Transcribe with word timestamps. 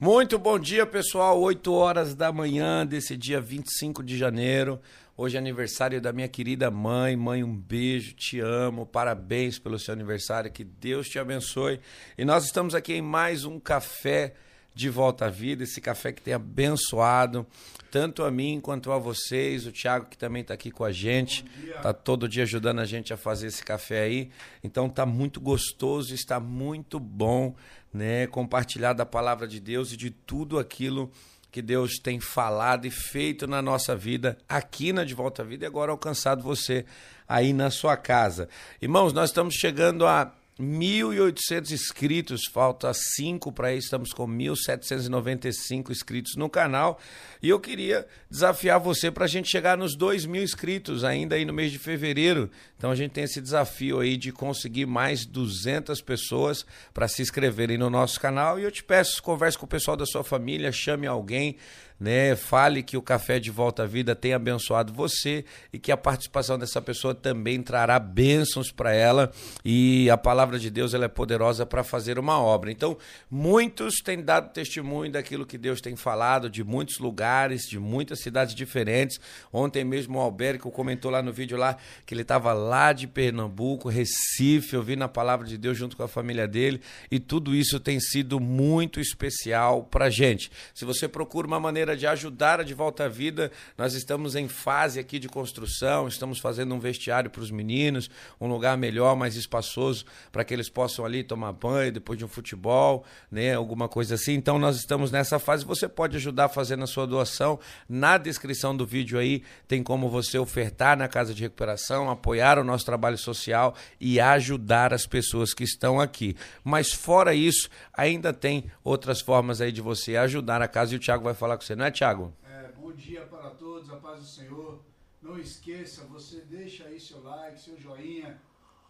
Muito 0.00 0.38
bom 0.38 0.60
dia, 0.60 0.86
pessoal. 0.86 1.40
8 1.40 1.72
horas 1.72 2.14
da 2.14 2.30
manhã 2.30 2.86
desse 2.86 3.16
dia 3.16 3.40
25 3.40 4.00
de 4.00 4.16
janeiro. 4.16 4.80
Hoje 5.16 5.34
é 5.34 5.40
aniversário 5.40 6.00
da 6.00 6.12
minha 6.12 6.28
querida 6.28 6.70
mãe. 6.70 7.16
Mãe, 7.16 7.42
um 7.42 7.52
beijo, 7.52 8.14
te 8.14 8.38
amo. 8.38 8.86
Parabéns 8.86 9.58
pelo 9.58 9.76
seu 9.76 9.92
aniversário. 9.92 10.52
Que 10.52 10.62
Deus 10.62 11.08
te 11.08 11.18
abençoe. 11.18 11.80
E 12.16 12.24
nós 12.24 12.44
estamos 12.44 12.76
aqui 12.76 12.92
em 12.94 13.02
mais 13.02 13.44
um 13.44 13.58
café 13.58 14.34
de 14.78 14.88
volta 14.88 15.26
à 15.26 15.28
vida. 15.28 15.64
Esse 15.64 15.80
café 15.80 16.12
que 16.12 16.22
tem 16.22 16.32
abençoado 16.32 17.44
tanto 17.90 18.22
a 18.22 18.30
mim 18.30 18.60
quanto 18.60 18.92
a 18.92 18.98
vocês. 18.98 19.66
O 19.66 19.72
Thiago 19.72 20.06
que 20.06 20.16
também 20.16 20.42
está 20.42 20.54
aqui 20.54 20.70
com 20.70 20.84
a 20.84 20.92
gente, 20.92 21.44
está 21.66 21.92
todo 21.92 22.28
dia 22.28 22.44
ajudando 22.44 22.78
a 22.78 22.84
gente 22.84 23.12
a 23.12 23.16
fazer 23.16 23.48
esse 23.48 23.64
café 23.64 24.02
aí. 24.02 24.30
Então 24.62 24.88
tá 24.88 25.04
muito 25.04 25.40
gostoso, 25.40 26.14
está 26.14 26.38
muito 26.38 27.00
bom, 27.00 27.56
né? 27.92 28.28
Compartilhar 28.28 28.92
da 28.92 29.04
palavra 29.04 29.48
de 29.48 29.58
Deus 29.58 29.92
e 29.92 29.96
de 29.96 30.10
tudo 30.10 30.60
aquilo 30.60 31.10
que 31.50 31.60
Deus 31.60 31.98
tem 31.98 32.20
falado 32.20 32.86
e 32.86 32.90
feito 32.90 33.46
na 33.48 33.60
nossa 33.60 33.96
vida, 33.96 34.38
aqui 34.48 34.92
na 34.92 35.02
De 35.02 35.14
Volta 35.14 35.42
à 35.42 35.44
Vida, 35.44 35.64
e 35.64 35.66
agora 35.66 35.90
alcançado 35.90 36.42
você 36.42 36.84
aí 37.26 37.52
na 37.52 37.70
sua 37.70 37.96
casa. 37.96 38.48
Irmãos, 38.80 39.12
nós 39.12 39.30
estamos 39.30 39.54
chegando 39.54 40.06
a 40.06 40.32
1.800 40.60 41.70
inscritos, 41.70 42.42
falta 42.52 42.92
5 42.92 43.52
para 43.52 43.72
isso, 43.72 43.86
estamos 43.86 44.12
com 44.12 44.26
1.795 44.26 45.90
inscritos 45.90 46.34
no 46.34 46.50
canal. 46.50 46.98
E 47.40 47.48
eu 47.48 47.60
queria 47.60 48.06
desafiar 48.28 48.80
você 48.80 49.10
para 49.10 49.24
a 49.24 49.28
gente 49.28 49.48
chegar 49.48 49.78
nos 49.78 49.94
2 49.94 50.26
mil 50.26 50.42
inscritos 50.42 51.04
ainda 51.04 51.36
aí 51.36 51.44
no 51.44 51.52
mês 51.52 51.70
de 51.70 51.78
fevereiro. 51.78 52.50
Então 52.76 52.90
a 52.90 52.96
gente 52.96 53.12
tem 53.12 53.24
esse 53.24 53.40
desafio 53.40 54.00
aí 54.00 54.16
de 54.16 54.32
conseguir 54.32 54.86
mais 54.86 55.24
200 55.24 56.02
pessoas 56.02 56.66
para 56.92 57.06
se 57.06 57.22
inscreverem 57.22 57.78
no 57.78 57.88
nosso 57.88 58.20
canal. 58.20 58.58
E 58.58 58.64
eu 58.64 58.72
te 58.72 58.82
peço, 58.82 59.22
converse 59.22 59.56
com 59.56 59.66
o 59.66 59.68
pessoal 59.68 59.96
da 59.96 60.06
sua 60.06 60.24
família, 60.24 60.72
chame 60.72 61.06
alguém 61.06 61.56
né? 61.98 62.36
Fale 62.36 62.82
que 62.82 62.96
o 62.96 63.02
Café 63.02 63.40
de 63.40 63.50
Volta 63.50 63.82
à 63.82 63.86
Vida 63.86 64.14
tem 64.14 64.32
abençoado 64.32 64.92
você 64.92 65.44
e 65.72 65.78
que 65.78 65.90
a 65.90 65.96
participação 65.96 66.58
dessa 66.58 66.80
pessoa 66.80 67.14
também 67.14 67.62
trará 67.62 67.98
bênçãos 67.98 68.70
para 68.70 68.94
ela 68.94 69.32
e 69.64 70.08
a 70.10 70.16
palavra 70.16 70.58
de 70.58 70.70
Deus 70.70 70.94
ela 70.94 71.06
é 71.06 71.08
poderosa 71.08 71.66
para 71.66 71.82
fazer 71.82 72.18
uma 72.18 72.38
obra. 72.38 72.70
Então, 72.70 72.96
muitos 73.30 73.96
têm 73.96 74.22
dado 74.22 74.52
testemunho 74.52 75.10
daquilo 75.10 75.46
que 75.46 75.58
Deus 75.58 75.80
tem 75.80 75.96
falado 75.96 76.48
de 76.48 76.62
muitos 76.62 76.98
lugares, 76.98 77.62
de 77.62 77.78
muitas 77.78 78.20
cidades 78.20 78.54
diferentes. 78.54 79.20
Ontem 79.52 79.84
mesmo 79.84 80.18
o 80.18 80.22
Albérico 80.22 80.70
comentou 80.70 81.10
lá 81.10 81.22
no 81.22 81.32
vídeo 81.32 81.56
lá 81.56 81.76
que 82.06 82.14
ele 82.14 82.22
estava 82.22 82.52
lá 82.52 82.92
de 82.92 83.06
Pernambuco, 83.06 83.88
Recife, 83.88 84.76
ouvindo 84.76 85.02
a 85.02 85.08
palavra 85.08 85.46
de 85.46 85.58
Deus 85.58 85.76
junto 85.76 85.96
com 85.96 86.02
a 86.02 86.08
família 86.08 86.46
dele 86.46 86.80
e 87.10 87.18
tudo 87.18 87.54
isso 87.54 87.80
tem 87.80 87.98
sido 87.98 88.38
muito 88.38 89.00
especial 89.00 89.82
para 89.84 90.10
gente. 90.10 90.50
Se 90.74 90.84
você 90.84 91.08
procura 91.08 91.46
uma 91.46 91.58
maneira 91.58 91.87
maneira 91.88 91.96
de 91.96 92.06
ajudar 92.06 92.60
a 92.60 92.62
De 92.62 92.74
Volta 92.74 93.04
à 93.04 93.08
Vida. 93.08 93.50
Nós 93.76 93.94
estamos 93.94 94.34
em 94.34 94.48
fase 94.48 95.00
aqui 95.00 95.18
de 95.18 95.28
construção, 95.28 96.06
estamos 96.06 96.38
fazendo 96.38 96.74
um 96.74 96.78
vestiário 96.78 97.30
para 97.30 97.40
os 97.40 97.50
meninos, 97.50 98.10
um 98.40 98.46
lugar 98.46 98.76
melhor, 98.76 99.16
mais 99.16 99.36
espaçoso, 99.36 100.04
para 100.30 100.44
que 100.44 100.52
eles 100.52 100.68
possam 100.68 101.04
ali 101.04 101.22
tomar 101.22 101.52
banho 101.52 101.92
depois 101.92 102.18
de 102.18 102.24
um 102.24 102.28
futebol, 102.28 103.04
né, 103.30 103.54
alguma 103.54 103.88
coisa 103.88 104.16
assim. 104.16 104.34
Então 104.34 104.58
nós 104.58 104.76
estamos 104.76 105.10
nessa 105.10 105.38
fase. 105.38 105.64
Você 105.64 105.88
pode 105.88 106.16
ajudar 106.16 106.48
fazendo 106.48 106.84
a 106.84 106.86
sua 106.86 107.06
doação. 107.06 107.58
Na 107.88 108.18
descrição 108.18 108.76
do 108.76 108.84
vídeo 108.84 109.18
aí 109.18 109.42
tem 109.66 109.82
como 109.82 110.10
você 110.10 110.38
ofertar 110.38 110.96
na 110.96 111.08
casa 111.08 111.32
de 111.32 111.42
recuperação, 111.42 112.10
apoiar 112.10 112.58
o 112.58 112.64
nosso 112.64 112.84
trabalho 112.84 113.16
social 113.16 113.74
e 114.00 114.20
ajudar 114.20 114.92
as 114.92 115.06
pessoas 115.06 115.54
que 115.54 115.64
estão 115.64 116.00
aqui. 116.00 116.36
Mas 116.62 116.92
fora 116.92 117.34
isso, 117.34 117.70
ainda 117.94 118.32
tem 118.32 118.64
outras 118.84 119.20
formas 119.20 119.60
aí 119.60 119.72
de 119.72 119.80
você 119.80 120.16
ajudar 120.16 120.60
a 120.60 120.68
casa 120.68 120.92
e 120.92 120.96
o 120.96 121.00
Thiago 121.00 121.24
vai 121.24 121.34
falar 121.34 121.56
com 121.56 121.62
você 121.64 121.77
não 121.78 121.84
é, 121.84 121.92
Tiago? 121.92 122.34
É, 122.42 122.72
bom 122.72 122.90
dia 122.90 123.24
para 123.26 123.50
todos, 123.50 123.88
a 123.88 123.96
paz 123.98 124.18
do 124.18 124.26
Senhor. 124.26 124.82
Não 125.22 125.38
esqueça, 125.38 126.04
você 126.06 126.40
deixa 126.40 126.84
aí 126.86 126.98
seu 126.98 127.22
like, 127.22 127.60
seu 127.60 127.80
joinha, 127.80 128.36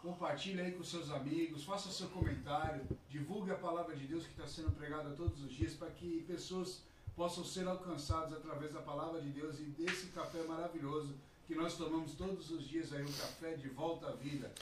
compartilhe 0.00 0.62
aí 0.62 0.72
com 0.72 0.82
seus 0.82 1.10
amigos, 1.10 1.64
faça 1.64 1.90
seu 1.90 2.08
comentário, 2.08 2.88
divulgue 3.06 3.50
a 3.50 3.56
palavra 3.56 3.94
de 3.94 4.06
Deus 4.06 4.24
que 4.24 4.30
está 4.30 4.46
sendo 4.46 4.70
pregada 4.70 5.10
todos 5.10 5.42
os 5.44 5.52
dias 5.52 5.74
para 5.74 5.90
que 5.90 6.24
pessoas 6.26 6.82
possam 7.14 7.44
ser 7.44 7.68
alcançadas 7.68 8.32
através 8.32 8.72
da 8.72 8.80
palavra 8.80 9.20
de 9.20 9.28
Deus 9.32 9.60
e 9.60 9.64
desse 9.64 10.06
café 10.06 10.42
maravilhoso 10.44 11.14
que 11.48 11.54
nós 11.54 11.74
tomamos 11.76 12.12
todos 12.12 12.50
os 12.50 12.68
dias 12.68 12.92
aí, 12.92 13.02
um 13.02 13.06
café 13.06 13.56
de 13.56 13.68
volta 13.70 14.08
à 14.08 14.12
vida. 14.12 14.52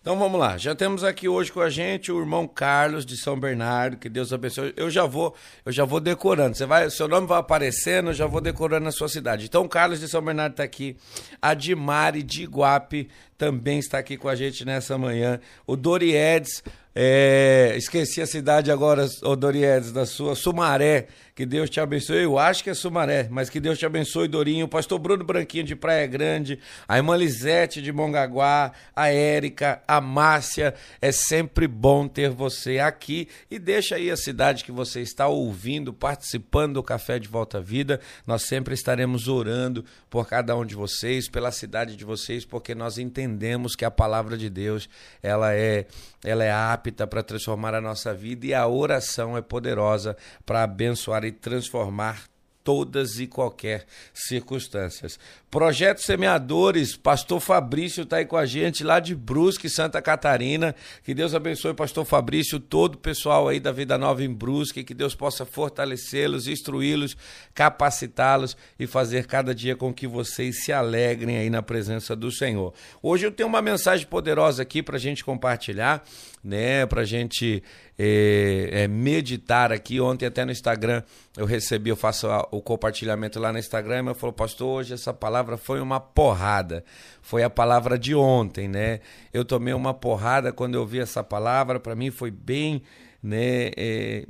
Então 0.00 0.18
vamos 0.18 0.38
lá, 0.38 0.58
já 0.58 0.74
temos 0.74 1.04
aqui 1.04 1.28
hoje 1.28 1.50
com 1.50 1.60
a 1.60 1.70
gente 1.70 2.12
o 2.12 2.20
irmão 2.20 2.46
Carlos 2.46 3.06
de 3.06 3.16
São 3.16 3.38
Bernardo, 3.38 3.96
que 3.96 4.08
Deus 4.08 4.32
abençoe. 4.32 4.74
Eu 4.76 4.90
já 4.90 5.06
vou, 5.06 5.34
eu 5.64 5.72
já 5.72 5.84
vou 5.84 6.00
decorando. 6.00 6.56
Você 6.56 6.66
vai, 6.66 6.90
seu 6.90 7.06
nome 7.06 7.26
vai 7.26 7.38
aparecendo, 7.38 8.10
eu 8.10 8.14
já 8.14 8.26
vou 8.26 8.40
decorando 8.40 8.88
a 8.88 8.92
sua 8.92 9.08
cidade. 9.08 9.46
Então 9.46 9.66
Carlos 9.68 10.00
de 10.00 10.08
São 10.08 10.20
Bernardo 10.20 10.54
está 10.54 10.64
aqui, 10.64 10.96
a 11.40 11.54
Dimari 11.54 12.22
de 12.22 12.42
Iguape 12.42 13.08
também 13.38 13.78
está 13.78 13.98
aqui 13.98 14.16
com 14.16 14.28
a 14.28 14.34
gente 14.34 14.64
nessa 14.64 14.98
manhã. 14.98 15.40
O 15.66 15.76
Doriedes 15.76 16.62
é, 16.94 17.74
esqueci 17.76 18.20
a 18.20 18.26
cidade 18.26 18.70
agora, 18.70 19.08
o 19.22 19.34
Doriedes, 19.34 19.90
da 19.90 20.04
sua 20.04 20.34
Sumaré. 20.34 21.06
Que 21.34 21.44
Deus 21.44 21.68
te 21.68 21.80
abençoe. 21.80 22.22
Eu 22.22 22.38
acho 22.38 22.62
que 22.62 22.70
é 22.70 22.74
Sumaré, 22.74 23.26
mas 23.28 23.50
que 23.50 23.58
Deus 23.58 23.76
te 23.76 23.84
abençoe, 23.84 24.28
Dorinho. 24.28 24.68
Pastor 24.68 25.00
Bruno 25.00 25.24
Branquinho 25.24 25.64
de 25.64 25.74
Praia 25.74 26.06
Grande, 26.06 26.60
a 26.86 26.96
irmã 26.96 27.16
Lisete 27.16 27.82
de 27.82 27.90
Mongaguá, 27.92 28.70
a 28.94 29.08
Érica, 29.08 29.82
a 29.88 30.00
Márcia. 30.00 30.74
É 31.02 31.10
sempre 31.10 31.66
bom 31.66 32.06
ter 32.06 32.30
você 32.30 32.78
aqui. 32.78 33.26
E 33.50 33.58
deixa 33.58 33.96
aí 33.96 34.12
a 34.12 34.16
cidade 34.16 34.62
que 34.62 34.70
você 34.70 35.00
está 35.00 35.26
ouvindo, 35.26 35.92
participando 35.92 36.74
do 36.74 36.84
Café 36.84 37.18
de 37.18 37.26
Volta 37.26 37.58
à 37.58 37.60
Vida. 37.60 37.98
Nós 38.24 38.42
sempre 38.42 38.72
estaremos 38.72 39.26
orando 39.26 39.84
por 40.08 40.28
cada 40.28 40.56
um 40.56 40.64
de 40.64 40.76
vocês, 40.76 41.28
pela 41.28 41.50
cidade 41.50 41.96
de 41.96 42.04
vocês, 42.04 42.44
porque 42.44 42.76
nós 42.76 42.96
entendemos 42.96 43.74
que 43.74 43.84
a 43.84 43.90
palavra 43.90 44.38
de 44.38 44.48
Deus, 44.48 44.88
ela 45.20 45.52
é, 45.52 45.86
ela 46.22 46.44
é 46.44 46.52
apta 46.52 47.08
para 47.08 47.24
transformar 47.24 47.74
a 47.74 47.80
nossa 47.80 48.14
vida 48.14 48.46
e 48.46 48.54
a 48.54 48.68
oração 48.68 49.36
é 49.36 49.42
poderosa 49.42 50.16
para 50.46 50.62
abençoar 50.62 51.23
e 51.26 51.32
transformar 51.32 52.24
todas 52.64 53.20
e 53.20 53.26
qualquer 53.26 53.84
circunstâncias. 54.14 55.20
Projeto 55.50 56.00
Semeadores, 56.00 56.96
pastor 56.96 57.38
Fabrício 57.38 58.02
está 58.02 58.16
aí 58.16 58.24
com 58.24 58.36
a 58.36 58.46
gente 58.46 58.82
lá 58.82 58.98
de 58.98 59.14
Brusque, 59.14 59.68
Santa 59.68 60.02
Catarina. 60.02 60.74
Que 61.04 61.14
Deus 61.14 61.34
abençoe 61.34 61.74
pastor 61.74 62.04
Fabrício, 62.04 62.58
todo 62.58 62.94
o 62.94 62.98
pessoal 62.98 63.46
aí 63.46 63.60
da 63.60 63.70
Vida 63.70 63.98
Nova 63.98 64.24
em 64.24 64.32
Brusque, 64.32 64.82
que 64.82 64.94
Deus 64.94 65.14
possa 65.14 65.44
fortalecê-los, 65.44 66.48
instruí-los, 66.48 67.16
capacitá-los 67.54 68.56
e 68.78 68.86
fazer 68.86 69.26
cada 69.26 69.54
dia 69.54 69.76
com 69.76 69.92
que 69.92 70.08
vocês 70.08 70.64
se 70.64 70.72
alegrem 70.72 71.36
aí 71.36 71.50
na 71.50 71.62
presença 71.62 72.16
do 72.16 72.32
Senhor. 72.32 72.72
Hoje 73.02 73.26
eu 73.26 73.30
tenho 73.30 73.48
uma 73.48 73.62
mensagem 73.62 74.06
poderosa 74.06 74.62
aqui 74.62 74.82
para 74.82 74.96
a 74.96 75.00
gente 75.00 75.22
compartilhar, 75.22 76.02
né? 76.42 76.86
Para 76.86 77.02
a 77.02 77.04
gente 77.04 77.62
é, 77.98 78.68
é, 78.72 78.88
meditar 78.88 79.72
aqui. 79.72 80.00
Ontem 80.00 80.26
até 80.26 80.44
no 80.44 80.52
Instagram 80.52 81.02
eu 81.36 81.46
recebi, 81.46 81.90
eu 81.90 81.96
faço 81.96 82.28
o 82.50 82.60
compartilhamento 82.60 83.38
lá 83.40 83.52
no 83.52 83.58
Instagram, 83.58 84.04
eu 84.06 84.14
falou, 84.14 84.32
pastor, 84.32 84.80
hoje 84.80 84.94
essa 84.94 85.12
palavra 85.12 85.56
foi 85.56 85.80
uma 85.80 86.00
porrada. 86.00 86.84
Foi 87.22 87.42
a 87.42 87.50
palavra 87.50 87.98
de 87.98 88.14
ontem, 88.14 88.68
né? 88.68 89.00
Eu 89.32 89.44
tomei 89.44 89.74
uma 89.74 89.94
porrada 89.94 90.52
quando 90.52 90.74
eu 90.74 90.86
vi 90.86 91.00
essa 91.00 91.22
palavra, 91.22 91.80
para 91.80 91.94
mim 91.94 92.10
foi 92.10 92.30
bem, 92.30 92.82
né? 93.22 93.70
É, 93.76 94.26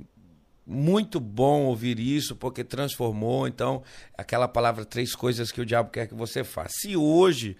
muito 0.67 1.21
bom 1.21 1.65
ouvir 1.65 1.99
isso, 1.99 2.35
porque 2.37 2.65
transformou. 2.65 3.47
Então, 3.47 3.83
aquela 4.17 4.49
palavra, 4.49 4.85
três 4.85 5.15
coisas 5.15 5.53
que 5.53 5.61
o 5.61 5.67
diabo 5.67 5.91
quer 5.91 6.07
que 6.07 6.15
você 6.15 6.43
faça. 6.43 6.75
Se 6.81 6.97
hoje, 6.97 7.57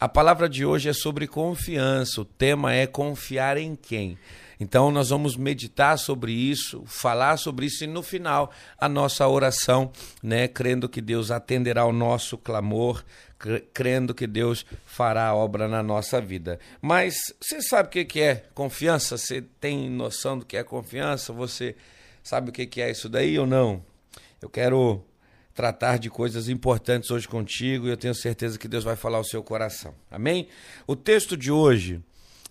a 0.00 0.08
palavra 0.08 0.48
de 0.48 0.64
hoje 0.64 0.88
é 0.88 0.92
sobre 0.92 1.26
confiança, 1.26 2.20
o 2.20 2.24
tema 2.24 2.72
é 2.72 2.86
confiar 2.86 3.56
em 3.56 3.74
quem? 3.74 4.18
Então 4.58 4.90
nós 4.90 5.10
vamos 5.10 5.36
meditar 5.36 5.98
sobre 5.98 6.32
isso, 6.32 6.82
falar 6.86 7.36
sobre 7.36 7.66
isso 7.66 7.84
e 7.84 7.86
no 7.86 8.02
final 8.02 8.50
a 8.78 8.88
nossa 8.88 9.28
oração, 9.28 9.92
né, 10.22 10.48
crendo 10.48 10.88
que 10.88 11.00
Deus 11.00 11.30
atenderá 11.30 11.82
ao 11.82 11.92
nosso 11.92 12.38
clamor, 12.38 13.04
crendo 13.74 14.14
que 14.14 14.26
Deus 14.26 14.64
fará 14.86 15.26
a 15.26 15.34
obra 15.34 15.68
na 15.68 15.82
nossa 15.82 16.20
vida. 16.20 16.58
Mas 16.80 17.16
você 17.40 17.60
sabe 17.60 17.88
o 17.88 18.06
que 18.06 18.20
é 18.20 18.44
confiança? 18.54 19.18
Você 19.18 19.42
tem 19.60 19.90
noção 19.90 20.38
do 20.38 20.46
que 20.46 20.56
é 20.56 20.64
confiança? 20.64 21.32
Você 21.32 21.76
sabe 22.22 22.50
o 22.50 22.52
que 22.52 22.80
é 22.80 22.90
isso 22.90 23.08
daí 23.08 23.38
ou 23.38 23.46
não? 23.46 23.84
Eu 24.40 24.48
quero 24.48 25.04
tratar 25.54 25.98
de 25.98 26.10
coisas 26.10 26.48
importantes 26.48 27.10
hoje 27.10 27.26
contigo 27.26 27.86
e 27.86 27.90
eu 27.90 27.96
tenho 27.96 28.14
certeza 28.14 28.58
que 28.58 28.68
Deus 28.68 28.84
vai 28.84 28.94
falar 28.94 29.18
ao 29.18 29.24
seu 29.24 29.42
coração. 29.42 29.94
Amém? 30.10 30.48
O 30.86 30.94
texto 30.94 31.36
de 31.36 31.50
hoje 31.50 32.02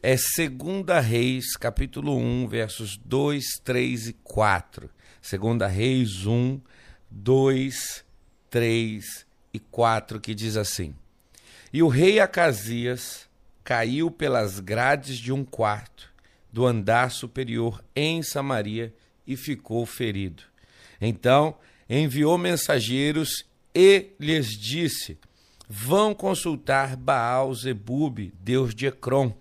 é 0.01 0.15
2 0.15 1.05
Reis, 1.05 1.55
capítulo 1.55 2.17
1, 2.17 2.47
versos 2.47 2.97
2, 2.97 3.43
3 3.63 4.07
e 4.09 4.13
4. 4.13 4.89
2 5.21 5.71
Reis 5.71 6.25
1, 6.25 6.59
2, 7.09 8.05
3 8.49 9.25
e 9.53 9.59
4, 9.59 10.19
que 10.19 10.35
diz 10.35 10.57
assim: 10.57 10.93
E 11.73 11.81
o 11.81 11.87
rei 11.87 12.19
Acasias 12.19 13.27
caiu 13.63 14.11
pelas 14.11 14.59
grades 14.59 15.17
de 15.17 15.33
um 15.33 15.43
quarto 15.43 16.13
do 16.51 16.65
andar 16.65 17.11
superior 17.11 17.83
em 17.95 18.21
Samaria 18.21 18.93
e 19.25 19.35
ficou 19.35 19.85
ferido. 19.85 20.43
Então 21.01 21.57
enviou 21.89 22.37
mensageiros 22.37 23.43
e 23.73 24.11
lhes 24.19 24.47
disse: 24.47 25.17
Vão 25.67 26.13
consultar 26.13 26.95
Baal 26.95 27.53
Zebub, 27.53 28.31
deus 28.39 28.73
de 28.73 28.85
Ecrom, 28.85 29.33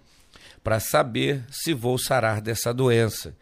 para 0.65 0.81
saber 0.81 1.45
se 1.51 1.75
vou 1.75 1.99
sarar 1.99 2.41
dessa 2.41 2.73
doença. 2.73 3.37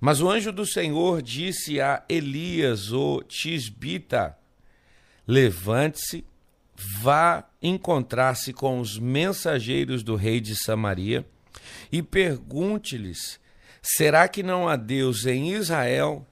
Mas 0.00 0.20
o 0.20 0.30
anjo 0.30 0.52
do 0.52 0.64
Senhor 0.64 1.20
disse 1.20 1.80
a 1.80 2.04
Elias, 2.08 2.92
o 2.92 3.20
Tisbita: 3.22 4.38
Levante-se, 5.26 6.24
vá 7.00 7.44
encontrar-se 7.60 8.52
com 8.52 8.78
os 8.78 8.96
mensageiros 8.96 10.04
do 10.04 10.14
rei 10.14 10.40
de 10.40 10.54
Samaria 10.54 11.26
e 11.90 12.00
pergunte-lhes: 12.00 13.40
será 13.82 14.28
que 14.28 14.44
não 14.44 14.68
há 14.68 14.76
Deus 14.76 15.26
em 15.26 15.52
Israel 15.52 16.24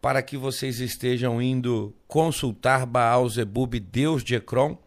para 0.00 0.22
que 0.22 0.36
vocês 0.36 0.78
estejam 0.78 1.42
indo 1.42 1.94
consultar 2.06 2.86
Baal 2.86 3.28
Zebub, 3.28 3.74
Deus 3.80 4.22
de 4.22 4.36
Ecrom? 4.36 4.78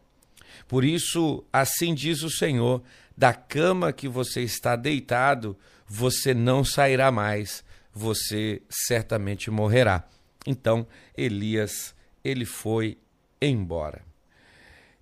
Por 0.66 0.86
isso, 0.86 1.44
assim 1.52 1.94
diz 1.94 2.24
o 2.24 2.30
Senhor: 2.30 2.82
da 3.15 3.33
cama 3.33 3.94
que 3.94 4.07
você 4.07 4.42
está 4.42 4.75
deitado, 4.75 5.57
você 5.88 6.33
não 6.33 6.63
sairá 6.63 7.12
mais 7.12 7.63
você 7.94 8.62
certamente 8.69 9.51
morrerá. 9.51 10.04
Então 10.48 10.88
Elias 11.15 11.94
ele 12.24 12.45
foi 12.45 12.98
embora. 13.42 14.01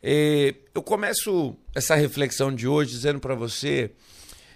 E 0.04 0.56
eu 0.74 0.82
começo 0.82 1.56
essa 1.74 1.96
reflexão 1.96 2.54
de 2.54 2.68
hoje 2.68 2.92
dizendo 2.92 3.20
para 3.20 3.36
você 3.36 3.92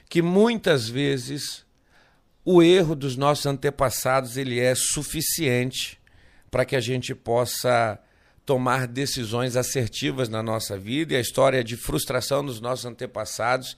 que 0.09 0.21
muitas 0.21 0.89
vezes 0.89 1.65
o 2.43 2.61
erro 2.61 2.95
dos 2.95 3.15
nossos 3.15 3.45
antepassados 3.45 4.37
ele 4.37 4.59
é 4.59 4.73
suficiente 4.75 5.99
para 6.51 6.65
que 6.65 6.75
a 6.75 6.81
gente 6.81 7.13
possa 7.15 7.99
tomar 8.45 8.87
decisões 8.87 9.55
assertivas 9.55 10.29
na 10.29 10.43
nossa 10.43 10.77
vida 10.77 11.13
e 11.13 11.17
a 11.17 11.21
história 11.21 11.63
de 11.63 11.75
frustração 11.75 12.45
dos 12.45 12.61
nossos 12.61 12.85
antepassados 12.85 13.75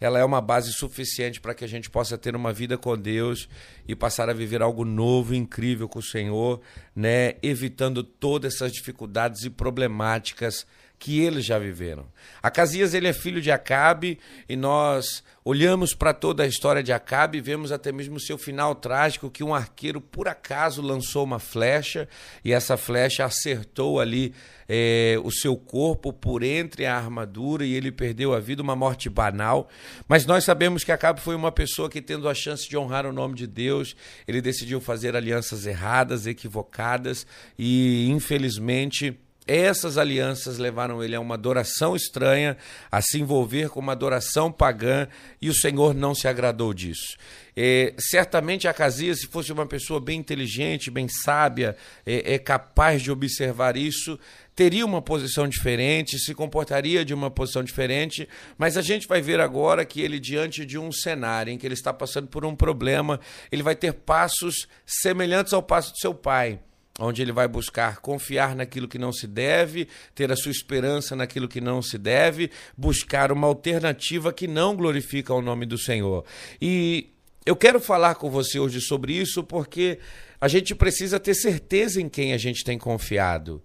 ela 0.00 0.18
é 0.18 0.24
uma 0.24 0.40
base 0.40 0.72
suficiente 0.72 1.40
para 1.40 1.54
que 1.54 1.62
a 1.62 1.68
gente 1.68 1.90
possa 1.90 2.16
ter 2.16 2.34
uma 2.34 2.52
vida 2.52 2.78
com 2.78 2.96
Deus 2.96 3.48
e 3.86 3.94
passar 3.94 4.30
a 4.30 4.32
viver 4.32 4.62
algo 4.62 4.82
novo, 4.82 5.34
incrível 5.34 5.86
com 5.86 5.98
o 5.98 6.02
Senhor, 6.02 6.60
né, 6.96 7.34
evitando 7.42 8.02
todas 8.02 8.54
essas 8.54 8.72
dificuldades 8.72 9.44
e 9.44 9.50
problemáticas 9.50 10.66
que 11.00 11.18
eles 11.18 11.46
já 11.46 11.58
viveram. 11.58 12.06
Acasias 12.42 12.92
ele 12.92 13.08
é 13.08 13.12
filho 13.14 13.40
de 13.40 13.50
Acabe 13.50 14.18
e 14.46 14.54
nós 14.54 15.24
olhamos 15.42 15.94
para 15.94 16.12
toda 16.12 16.42
a 16.42 16.46
história 16.46 16.82
de 16.82 16.92
Acabe 16.92 17.38
e 17.38 17.40
vemos 17.40 17.72
até 17.72 17.90
mesmo 17.90 18.16
o 18.16 18.20
seu 18.20 18.36
final 18.36 18.74
trágico 18.74 19.30
que 19.30 19.42
um 19.42 19.54
arqueiro 19.54 19.98
por 19.98 20.28
acaso 20.28 20.82
lançou 20.82 21.24
uma 21.24 21.38
flecha 21.38 22.06
e 22.44 22.52
essa 22.52 22.76
flecha 22.76 23.24
acertou 23.24 23.98
ali 23.98 24.34
é, 24.68 25.16
o 25.24 25.30
seu 25.30 25.56
corpo 25.56 26.12
por 26.12 26.42
entre 26.42 26.84
a 26.84 26.94
armadura 26.94 27.64
e 27.64 27.72
ele 27.72 27.90
perdeu 27.90 28.34
a 28.34 28.38
vida, 28.38 28.62
uma 28.62 28.76
morte 28.76 29.08
banal. 29.08 29.70
Mas 30.06 30.26
nós 30.26 30.44
sabemos 30.44 30.84
que 30.84 30.92
Acabe 30.92 31.22
foi 31.22 31.34
uma 31.34 31.50
pessoa 31.50 31.88
que 31.88 32.02
tendo 32.02 32.28
a 32.28 32.34
chance 32.34 32.68
de 32.68 32.76
honrar 32.76 33.06
o 33.06 33.12
nome 33.12 33.34
de 33.34 33.46
Deus, 33.46 33.96
ele 34.28 34.42
decidiu 34.42 34.82
fazer 34.82 35.16
alianças 35.16 35.64
erradas, 35.64 36.26
equivocadas 36.26 37.26
e 37.58 38.06
infelizmente 38.10 39.18
essas 39.56 39.98
alianças 39.98 40.58
levaram 40.58 41.02
ele 41.02 41.16
a 41.16 41.20
uma 41.20 41.34
adoração 41.34 41.96
estranha, 41.96 42.56
a 42.90 43.02
se 43.02 43.18
envolver 43.20 43.68
com 43.68 43.80
uma 43.80 43.92
adoração 43.92 44.52
pagã, 44.52 45.08
e 45.42 45.48
o 45.48 45.54
Senhor 45.54 45.92
não 45.92 46.14
se 46.14 46.28
agradou 46.28 46.72
disso. 46.72 47.16
É, 47.56 47.92
certamente 47.98 48.68
Acasias, 48.68 49.20
se 49.20 49.26
fosse 49.26 49.52
uma 49.52 49.66
pessoa 49.66 50.00
bem 50.00 50.20
inteligente, 50.20 50.90
bem 50.90 51.08
sábia, 51.08 51.76
é, 52.06 52.34
é 52.34 52.38
capaz 52.38 53.02
de 53.02 53.10
observar 53.10 53.76
isso, 53.76 54.18
teria 54.54 54.86
uma 54.86 55.02
posição 55.02 55.48
diferente, 55.48 56.18
se 56.18 56.32
comportaria 56.32 57.04
de 57.04 57.12
uma 57.12 57.30
posição 57.30 57.64
diferente, 57.64 58.28
mas 58.56 58.76
a 58.76 58.82
gente 58.82 59.08
vai 59.08 59.20
ver 59.20 59.40
agora 59.40 59.84
que 59.84 60.00
ele, 60.00 60.20
diante 60.20 60.64
de 60.64 60.78
um 60.78 60.92
cenário 60.92 61.52
em 61.52 61.58
que 61.58 61.66
ele 61.66 61.74
está 61.74 61.92
passando 61.92 62.28
por 62.28 62.44
um 62.44 62.54
problema, 62.54 63.18
ele 63.50 63.62
vai 63.62 63.74
ter 63.74 63.94
passos 63.94 64.68
semelhantes 64.86 65.52
ao 65.52 65.62
passo 65.62 65.92
do 65.92 65.98
seu 65.98 66.14
pai 66.14 66.60
onde 67.00 67.22
ele 67.22 67.32
vai 67.32 67.48
buscar 67.48 67.96
confiar 68.00 68.54
naquilo 68.54 68.86
que 68.86 68.98
não 68.98 69.12
se 69.12 69.26
deve, 69.26 69.88
ter 70.14 70.30
a 70.30 70.36
sua 70.36 70.52
esperança 70.52 71.16
naquilo 71.16 71.48
que 71.48 71.60
não 71.60 71.80
se 71.80 71.96
deve, 71.96 72.50
buscar 72.76 73.32
uma 73.32 73.46
alternativa 73.46 74.32
que 74.32 74.46
não 74.46 74.76
glorifica 74.76 75.32
o 75.32 75.40
nome 75.40 75.64
do 75.64 75.78
Senhor. 75.78 76.24
E 76.60 77.08
eu 77.46 77.56
quero 77.56 77.80
falar 77.80 78.16
com 78.16 78.30
você 78.30 78.58
hoje 78.58 78.80
sobre 78.80 79.14
isso 79.14 79.42
porque 79.42 79.98
a 80.40 80.46
gente 80.46 80.74
precisa 80.74 81.18
ter 81.18 81.34
certeza 81.34 82.00
em 82.00 82.08
quem 82.08 82.34
a 82.34 82.38
gente 82.38 82.62
tem 82.62 82.78
confiado. 82.78 83.62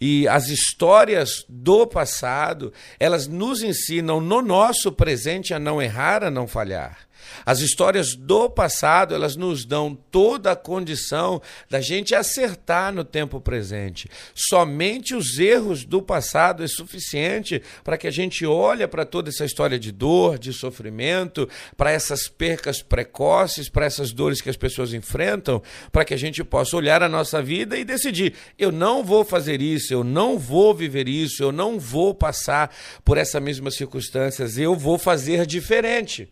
E 0.00 0.26
as 0.28 0.48
histórias 0.48 1.44
do 1.48 1.86
passado, 1.86 2.72
elas 2.98 3.26
nos 3.26 3.62
ensinam 3.62 4.20
no 4.20 4.42
nosso 4.42 4.92
presente 4.92 5.54
a 5.54 5.58
não 5.58 5.80
errar, 5.80 6.24
a 6.24 6.30
não 6.30 6.46
falhar. 6.46 7.05
As 7.44 7.60
histórias 7.60 8.14
do 8.14 8.48
passado, 8.50 9.14
elas 9.14 9.36
nos 9.36 9.64
dão 9.64 9.94
toda 10.10 10.52
a 10.52 10.56
condição 10.56 11.40
da 11.68 11.80
gente 11.80 12.14
acertar 12.14 12.92
no 12.92 13.04
tempo 13.04 13.40
presente. 13.40 14.08
Somente 14.34 15.14
os 15.14 15.38
erros 15.38 15.84
do 15.84 16.02
passado 16.02 16.62
é 16.62 16.68
suficiente 16.68 17.62
para 17.84 17.96
que 17.96 18.06
a 18.06 18.10
gente 18.10 18.44
olhe 18.46 18.86
para 18.86 19.04
toda 19.04 19.28
essa 19.28 19.44
história 19.44 19.78
de 19.78 19.92
dor, 19.92 20.38
de 20.38 20.52
sofrimento, 20.52 21.48
para 21.76 21.90
essas 21.90 22.28
percas 22.28 22.82
precoces, 22.82 23.68
para 23.68 23.86
essas 23.86 24.12
dores 24.12 24.40
que 24.40 24.50
as 24.50 24.56
pessoas 24.56 24.92
enfrentam, 24.92 25.62
para 25.92 26.04
que 26.04 26.14
a 26.14 26.16
gente 26.16 26.42
possa 26.44 26.76
olhar 26.76 27.02
a 27.02 27.08
nossa 27.08 27.42
vida 27.42 27.76
e 27.76 27.84
decidir: 27.84 28.34
eu 28.58 28.72
não 28.72 29.04
vou 29.04 29.24
fazer 29.24 29.60
isso, 29.60 29.92
eu 29.92 30.04
não 30.04 30.38
vou 30.38 30.74
viver 30.74 31.08
isso, 31.08 31.42
eu 31.42 31.52
não 31.52 31.78
vou 31.78 32.14
passar 32.14 32.74
por 33.04 33.18
essas 33.18 33.42
mesmas 33.42 33.76
circunstâncias, 33.76 34.58
eu 34.58 34.74
vou 34.74 34.98
fazer 34.98 35.46
diferente 35.46 36.28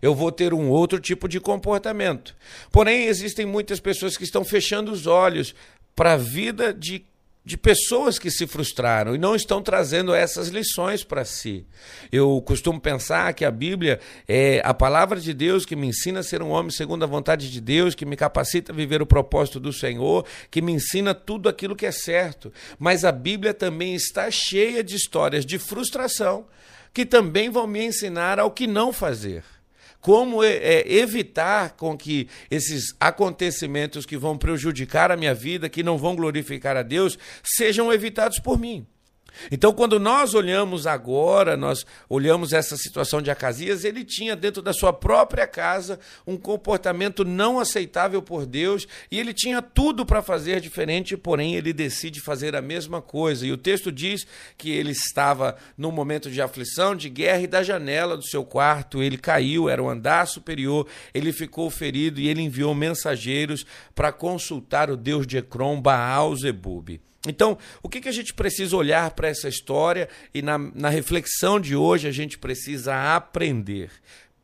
eu 0.00 0.14
vou 0.14 0.30
ter 0.30 0.54
um 0.54 0.68
outro 0.68 0.98
tipo 0.98 1.28
de 1.28 1.40
comportamento. 1.40 2.34
Porém, 2.70 3.04
existem 3.04 3.46
muitas 3.46 3.80
pessoas 3.80 4.16
que 4.16 4.24
estão 4.24 4.44
fechando 4.44 4.92
os 4.92 5.06
olhos 5.06 5.54
para 5.94 6.12
a 6.12 6.16
vida 6.16 6.72
de, 6.72 7.04
de 7.44 7.56
pessoas 7.56 8.18
que 8.18 8.30
se 8.30 8.46
frustraram 8.46 9.14
e 9.14 9.18
não 9.18 9.34
estão 9.34 9.60
trazendo 9.60 10.14
essas 10.14 10.48
lições 10.48 11.02
para 11.02 11.24
si. 11.24 11.66
Eu 12.12 12.40
costumo 12.42 12.80
pensar 12.80 13.34
que 13.34 13.44
a 13.44 13.50
Bíblia 13.50 13.98
é 14.28 14.62
a 14.64 14.72
palavra 14.72 15.18
de 15.18 15.34
Deus 15.34 15.66
que 15.66 15.74
me 15.74 15.88
ensina 15.88 16.20
a 16.20 16.22
ser 16.22 16.40
um 16.40 16.50
homem 16.50 16.70
segundo 16.70 17.02
a 17.02 17.06
vontade 17.06 17.50
de 17.50 17.60
Deus, 17.60 17.96
que 17.96 18.06
me 18.06 18.16
capacita 18.16 18.70
a 18.70 18.74
viver 18.74 19.02
o 19.02 19.06
propósito 19.06 19.58
do 19.58 19.72
Senhor, 19.72 20.24
que 20.50 20.62
me 20.62 20.72
ensina 20.72 21.12
tudo 21.12 21.48
aquilo 21.48 21.74
que 21.74 21.86
é 21.86 21.92
certo. 21.92 22.52
Mas 22.78 23.04
a 23.04 23.10
Bíblia 23.10 23.52
também 23.52 23.94
está 23.94 24.30
cheia 24.30 24.84
de 24.84 24.94
histórias 24.94 25.44
de 25.44 25.58
frustração 25.58 26.46
que 26.94 27.04
também 27.04 27.50
vão 27.50 27.66
me 27.66 27.84
ensinar 27.84 28.38
ao 28.38 28.50
que 28.50 28.66
não 28.66 28.92
fazer 28.92 29.44
como 30.00 30.42
é, 30.42 30.52
é, 30.56 30.92
evitar 30.92 31.76
com 31.76 31.96
que 31.96 32.28
esses 32.50 32.94
acontecimentos 33.00 34.06
que 34.06 34.16
vão 34.16 34.38
prejudicar 34.38 35.10
a 35.10 35.16
minha 35.16 35.34
vida, 35.34 35.68
que 35.68 35.82
não 35.82 35.98
vão 35.98 36.14
glorificar 36.14 36.76
a 36.76 36.82
Deus, 36.82 37.18
sejam 37.42 37.92
evitados 37.92 38.38
por 38.38 38.58
mim. 38.58 38.86
Então, 39.50 39.72
quando 39.72 39.98
nós 39.98 40.34
olhamos 40.34 40.86
agora, 40.86 41.56
nós 41.56 41.86
olhamos 42.08 42.52
essa 42.52 42.76
situação 42.76 43.22
de 43.22 43.30
Acasias, 43.30 43.84
ele 43.84 44.04
tinha 44.04 44.34
dentro 44.34 44.60
da 44.60 44.72
sua 44.72 44.92
própria 44.92 45.46
casa 45.46 45.98
um 46.26 46.36
comportamento 46.36 47.24
não 47.24 47.58
aceitável 47.58 48.20
por 48.20 48.46
Deus 48.46 48.86
e 49.10 49.18
ele 49.18 49.32
tinha 49.32 49.62
tudo 49.62 50.04
para 50.04 50.22
fazer 50.22 50.60
diferente, 50.60 51.16
porém 51.16 51.54
ele 51.54 51.72
decide 51.72 52.20
fazer 52.20 52.56
a 52.56 52.62
mesma 52.62 53.00
coisa. 53.00 53.46
E 53.46 53.52
o 53.52 53.56
texto 53.56 53.92
diz 53.92 54.26
que 54.56 54.70
ele 54.70 54.90
estava 54.90 55.56
num 55.76 55.92
momento 55.92 56.30
de 56.30 56.42
aflição, 56.42 56.94
de 56.94 57.08
guerra 57.08 57.42
e 57.42 57.46
da 57.46 57.62
janela 57.62 58.16
do 58.16 58.24
seu 58.24 58.44
quarto 58.44 59.02
ele 59.02 59.16
caiu, 59.18 59.68
era 59.68 59.82
o 59.82 59.88
andar 59.88 60.26
superior, 60.26 60.86
ele 61.14 61.32
ficou 61.32 61.70
ferido 61.70 62.20
e 62.20 62.28
ele 62.28 62.42
enviou 62.42 62.74
mensageiros 62.74 63.64
para 63.94 64.12
consultar 64.12 64.90
o 64.90 64.96
Deus 64.96 65.26
de 65.26 65.38
Ecrom, 65.38 65.80
Baal 65.80 66.34
Zebub. 66.36 67.00
Então, 67.30 67.58
o 67.82 67.88
que, 67.88 68.00
que 68.00 68.08
a 68.08 68.12
gente 68.12 68.34
precisa 68.34 68.76
olhar 68.76 69.10
para 69.12 69.28
essa 69.28 69.48
história 69.48 70.08
e 70.32 70.42
na, 70.42 70.58
na 70.58 70.88
reflexão 70.88 71.60
de 71.60 71.76
hoje 71.76 72.08
a 72.08 72.12
gente 72.12 72.38
precisa 72.38 73.14
aprender? 73.14 73.90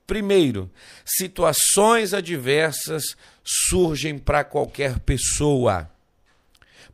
Primeiro, 0.07 0.71
situações 1.05 2.13
adversas 2.13 3.17
surgem 3.43 4.19
para 4.19 4.45
qualquer 4.45 4.99
pessoa. 5.01 5.91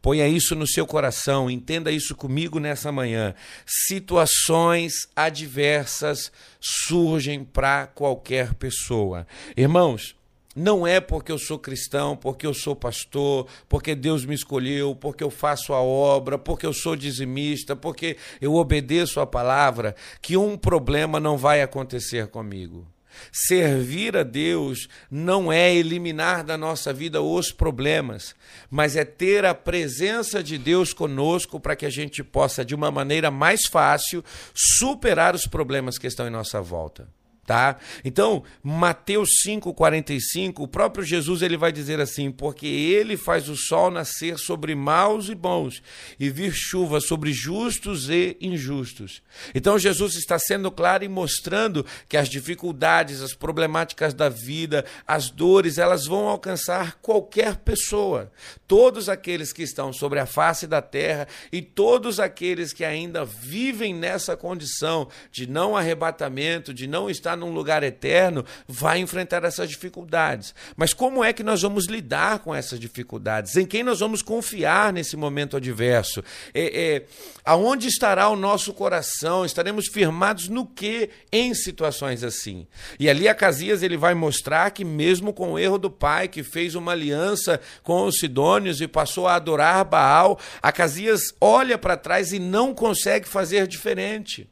Ponha 0.00 0.26
isso 0.26 0.54
no 0.54 0.66
seu 0.66 0.86
coração, 0.86 1.50
entenda 1.50 1.92
isso 1.92 2.14
comigo 2.14 2.58
nessa 2.58 2.90
manhã. 2.90 3.34
Situações 3.66 4.92
adversas 5.14 6.32
surgem 6.58 7.44
para 7.44 7.86
qualquer 7.86 8.54
pessoa. 8.54 9.26
Irmãos, 9.54 10.14
não 10.54 10.84
é 10.84 11.00
porque 11.00 11.30
eu 11.30 11.38
sou 11.38 11.58
cristão, 11.58 12.16
porque 12.16 12.46
eu 12.46 12.52
sou 12.52 12.74
pastor, 12.74 13.46
porque 13.68 13.94
Deus 13.94 14.24
me 14.24 14.34
escolheu, 14.34 14.96
porque 14.96 15.22
eu 15.22 15.30
faço 15.30 15.72
a 15.72 15.80
obra, 15.80 16.36
porque 16.36 16.66
eu 16.66 16.72
sou 16.72 16.96
dizimista, 16.96 17.76
porque 17.76 18.16
eu 18.40 18.54
obedeço 18.54 19.20
a 19.20 19.26
palavra, 19.26 19.94
que 20.20 20.36
um 20.36 20.56
problema 20.56 21.20
não 21.20 21.38
vai 21.38 21.62
acontecer 21.62 22.26
comigo. 22.26 22.86
Servir 23.32 24.16
a 24.16 24.22
Deus 24.22 24.88
não 25.10 25.52
é 25.52 25.74
eliminar 25.74 26.42
da 26.44 26.56
nossa 26.56 26.92
vida 26.92 27.20
os 27.20 27.52
problemas, 27.52 28.34
mas 28.70 28.96
é 28.96 29.04
ter 29.04 29.44
a 29.44 29.54
presença 29.54 30.42
de 30.42 30.56
Deus 30.56 30.92
conosco 30.92 31.60
para 31.60 31.76
que 31.76 31.86
a 31.86 31.90
gente 31.90 32.24
possa, 32.24 32.64
de 32.64 32.74
uma 32.74 32.90
maneira 32.90 33.30
mais 33.30 33.66
fácil, 33.66 34.24
superar 34.54 35.34
os 35.34 35.46
problemas 35.46 35.98
que 35.98 36.06
estão 36.06 36.26
em 36.26 36.30
nossa 36.30 36.60
volta 36.60 37.08
tá? 37.50 37.78
Então, 38.04 38.44
Mateus 38.62 39.28
5:45, 39.44 40.62
o 40.62 40.68
próprio 40.68 41.04
Jesus 41.04 41.42
ele 41.42 41.56
vai 41.56 41.72
dizer 41.72 41.98
assim: 41.98 42.30
"Porque 42.30 42.64
ele 42.64 43.16
faz 43.16 43.48
o 43.48 43.56
sol 43.56 43.90
nascer 43.90 44.38
sobre 44.38 44.72
maus 44.72 45.28
e 45.28 45.34
bons 45.34 45.82
e 46.16 46.30
vir 46.30 46.52
chuva 46.54 47.00
sobre 47.00 47.32
justos 47.32 48.08
e 48.08 48.36
injustos". 48.40 49.20
Então, 49.52 49.80
Jesus 49.80 50.14
está 50.14 50.38
sendo 50.38 50.70
claro 50.70 51.02
e 51.02 51.08
mostrando 51.08 51.84
que 52.08 52.16
as 52.16 52.28
dificuldades, 52.28 53.20
as 53.20 53.34
problemáticas 53.34 54.14
da 54.14 54.28
vida, 54.28 54.84
as 55.04 55.28
dores, 55.28 55.76
elas 55.76 56.06
vão 56.06 56.28
alcançar 56.28 57.00
qualquer 57.02 57.56
pessoa. 57.56 58.30
Todos 58.68 59.08
aqueles 59.08 59.52
que 59.52 59.64
estão 59.64 59.92
sobre 59.92 60.20
a 60.20 60.26
face 60.26 60.68
da 60.68 60.80
terra 60.80 61.26
e 61.50 61.60
todos 61.60 62.20
aqueles 62.20 62.72
que 62.72 62.84
ainda 62.84 63.24
vivem 63.24 63.92
nessa 63.92 64.36
condição 64.36 65.08
de 65.32 65.48
não 65.48 65.76
arrebatamento, 65.76 66.72
de 66.72 66.86
não 66.86 67.10
estar 67.10 67.39
num 67.40 67.52
lugar 67.52 67.82
eterno, 67.82 68.44
vai 68.68 69.00
enfrentar 69.00 69.42
essas 69.42 69.68
dificuldades. 69.68 70.54
Mas 70.76 70.94
como 70.94 71.24
é 71.24 71.32
que 71.32 71.42
nós 71.42 71.62
vamos 71.62 71.86
lidar 71.86 72.38
com 72.40 72.54
essas 72.54 72.78
dificuldades? 72.78 73.56
Em 73.56 73.66
quem 73.66 73.82
nós 73.82 73.98
vamos 73.98 74.22
confiar 74.22 74.92
nesse 74.92 75.16
momento 75.16 75.56
adverso? 75.56 76.22
É, 76.54 76.94
é, 76.94 77.06
aonde 77.44 77.88
estará 77.88 78.28
o 78.28 78.36
nosso 78.36 78.72
coração? 78.72 79.44
Estaremos 79.44 79.88
firmados 79.88 80.48
no 80.48 80.66
que 80.66 81.10
em 81.32 81.54
situações 81.54 82.22
assim? 82.22 82.66
E 82.98 83.08
ali 83.08 83.28
Acasias 83.28 83.82
ele 83.82 83.96
vai 83.96 84.14
mostrar 84.14 84.70
que 84.70 84.84
mesmo 84.84 85.32
com 85.32 85.52
o 85.52 85.58
erro 85.58 85.78
do 85.78 85.90
pai, 85.90 86.28
que 86.28 86.42
fez 86.42 86.74
uma 86.74 86.92
aliança 86.92 87.60
com 87.82 88.04
os 88.04 88.18
sidônios 88.18 88.80
e 88.80 88.86
passou 88.86 89.26
a 89.26 89.34
adorar 89.34 89.84
Baal, 89.84 90.38
Acasias 90.62 91.34
olha 91.40 91.78
para 91.78 91.96
trás 91.96 92.32
e 92.32 92.38
não 92.38 92.74
consegue 92.74 93.26
fazer 93.26 93.66
diferente 93.66 94.48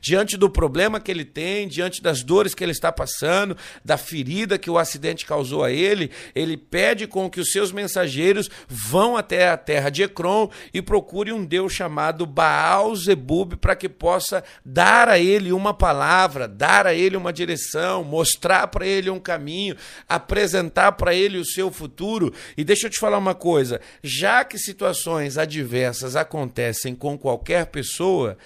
diante 0.00 0.36
do 0.36 0.48
problema 0.48 1.00
que 1.00 1.10
ele 1.10 1.24
tem, 1.24 1.68
diante 1.68 2.02
das 2.02 2.22
dores 2.22 2.54
que 2.54 2.64
ele 2.64 2.72
está 2.72 2.92
passando, 2.92 3.56
da 3.84 3.96
ferida 3.96 4.58
que 4.58 4.70
o 4.70 4.78
acidente 4.78 5.26
causou 5.26 5.64
a 5.64 5.70
ele, 5.70 6.10
ele 6.34 6.56
pede 6.56 7.06
com 7.06 7.28
que 7.30 7.40
os 7.40 7.50
seus 7.50 7.72
mensageiros 7.72 8.48
vão 8.68 9.16
até 9.16 9.48
a 9.48 9.56
terra 9.56 9.90
de 9.90 10.02
Ecrom 10.02 10.48
e 10.72 10.80
procure 10.80 11.32
um 11.32 11.44
Deus 11.44 11.72
chamado 11.72 12.26
Baal 12.26 12.94
Zebub 12.94 13.56
para 13.56 13.76
que 13.76 13.88
possa 13.88 14.42
dar 14.64 15.08
a 15.08 15.18
ele 15.18 15.52
uma 15.52 15.74
palavra, 15.74 16.48
dar 16.48 16.86
a 16.86 16.94
ele 16.94 17.16
uma 17.16 17.32
direção, 17.32 18.04
mostrar 18.04 18.66
para 18.68 18.86
ele 18.86 19.10
um 19.10 19.20
caminho, 19.20 19.76
apresentar 20.08 20.92
para 20.92 21.14
ele 21.14 21.38
o 21.38 21.44
seu 21.44 21.70
futuro. 21.70 22.32
E 22.56 22.64
deixa 22.64 22.86
eu 22.86 22.90
te 22.90 22.98
falar 22.98 23.18
uma 23.18 23.34
coisa, 23.34 23.80
já 24.02 24.44
que 24.44 24.58
situações 24.58 25.38
adversas 25.38 26.16
acontecem 26.16 26.94
com 26.94 27.18
qualquer 27.18 27.66
pessoa, 27.66 28.36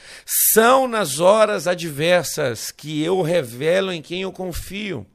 são 0.52 0.88
nas 0.88 1.20
adversas 1.66 2.70
que 2.70 3.02
eu 3.02 3.22
revelo 3.22 3.92
em 3.92 4.00
quem 4.00 4.22
eu 4.22 4.32
confio. 4.32 5.06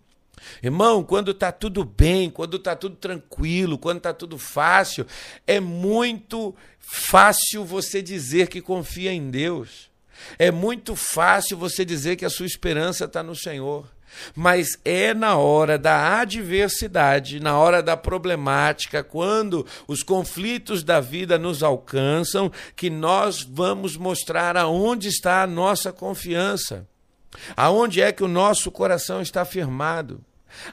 Irmão, 0.61 1.03
quando 1.03 1.31
está 1.31 1.51
tudo 1.51 1.83
bem, 1.83 2.29
quando 2.29 2.57
está 2.57 2.75
tudo 2.75 2.95
tranquilo, 2.95 3.77
quando 3.77 3.97
está 3.97 4.13
tudo 4.13 4.37
fácil, 4.37 5.05
é 5.45 5.59
muito 5.59 6.55
fácil 6.79 7.63
você 7.63 8.01
dizer 8.01 8.47
que 8.47 8.61
confia 8.61 9.13
em 9.13 9.29
Deus. 9.29 9.89
É 10.37 10.51
muito 10.51 10.95
fácil 10.95 11.57
você 11.57 11.85
dizer 11.85 12.15
que 12.15 12.25
a 12.25 12.29
sua 12.29 12.45
esperança 12.45 13.05
está 13.05 13.23
no 13.23 13.35
Senhor. 13.35 13.87
Mas 14.35 14.79
é 14.85 15.13
na 15.13 15.37
hora 15.37 15.77
da 15.77 16.19
adversidade, 16.19 17.39
na 17.39 17.57
hora 17.57 17.81
da 17.81 17.97
problemática, 17.97 19.03
quando 19.03 19.65
os 19.87 20.03
conflitos 20.03 20.83
da 20.83 20.99
vida 20.99 21.37
nos 21.37 21.63
alcançam, 21.63 22.51
que 22.75 22.89
nós 22.89 23.41
vamos 23.41 23.97
mostrar 23.97 24.55
aonde 24.57 25.07
está 25.07 25.43
a 25.43 25.47
nossa 25.47 25.91
confiança, 25.91 26.87
aonde 27.55 28.01
é 28.01 28.11
que 28.11 28.23
o 28.23 28.27
nosso 28.27 28.71
coração 28.71 29.21
está 29.21 29.45
firmado. 29.45 30.23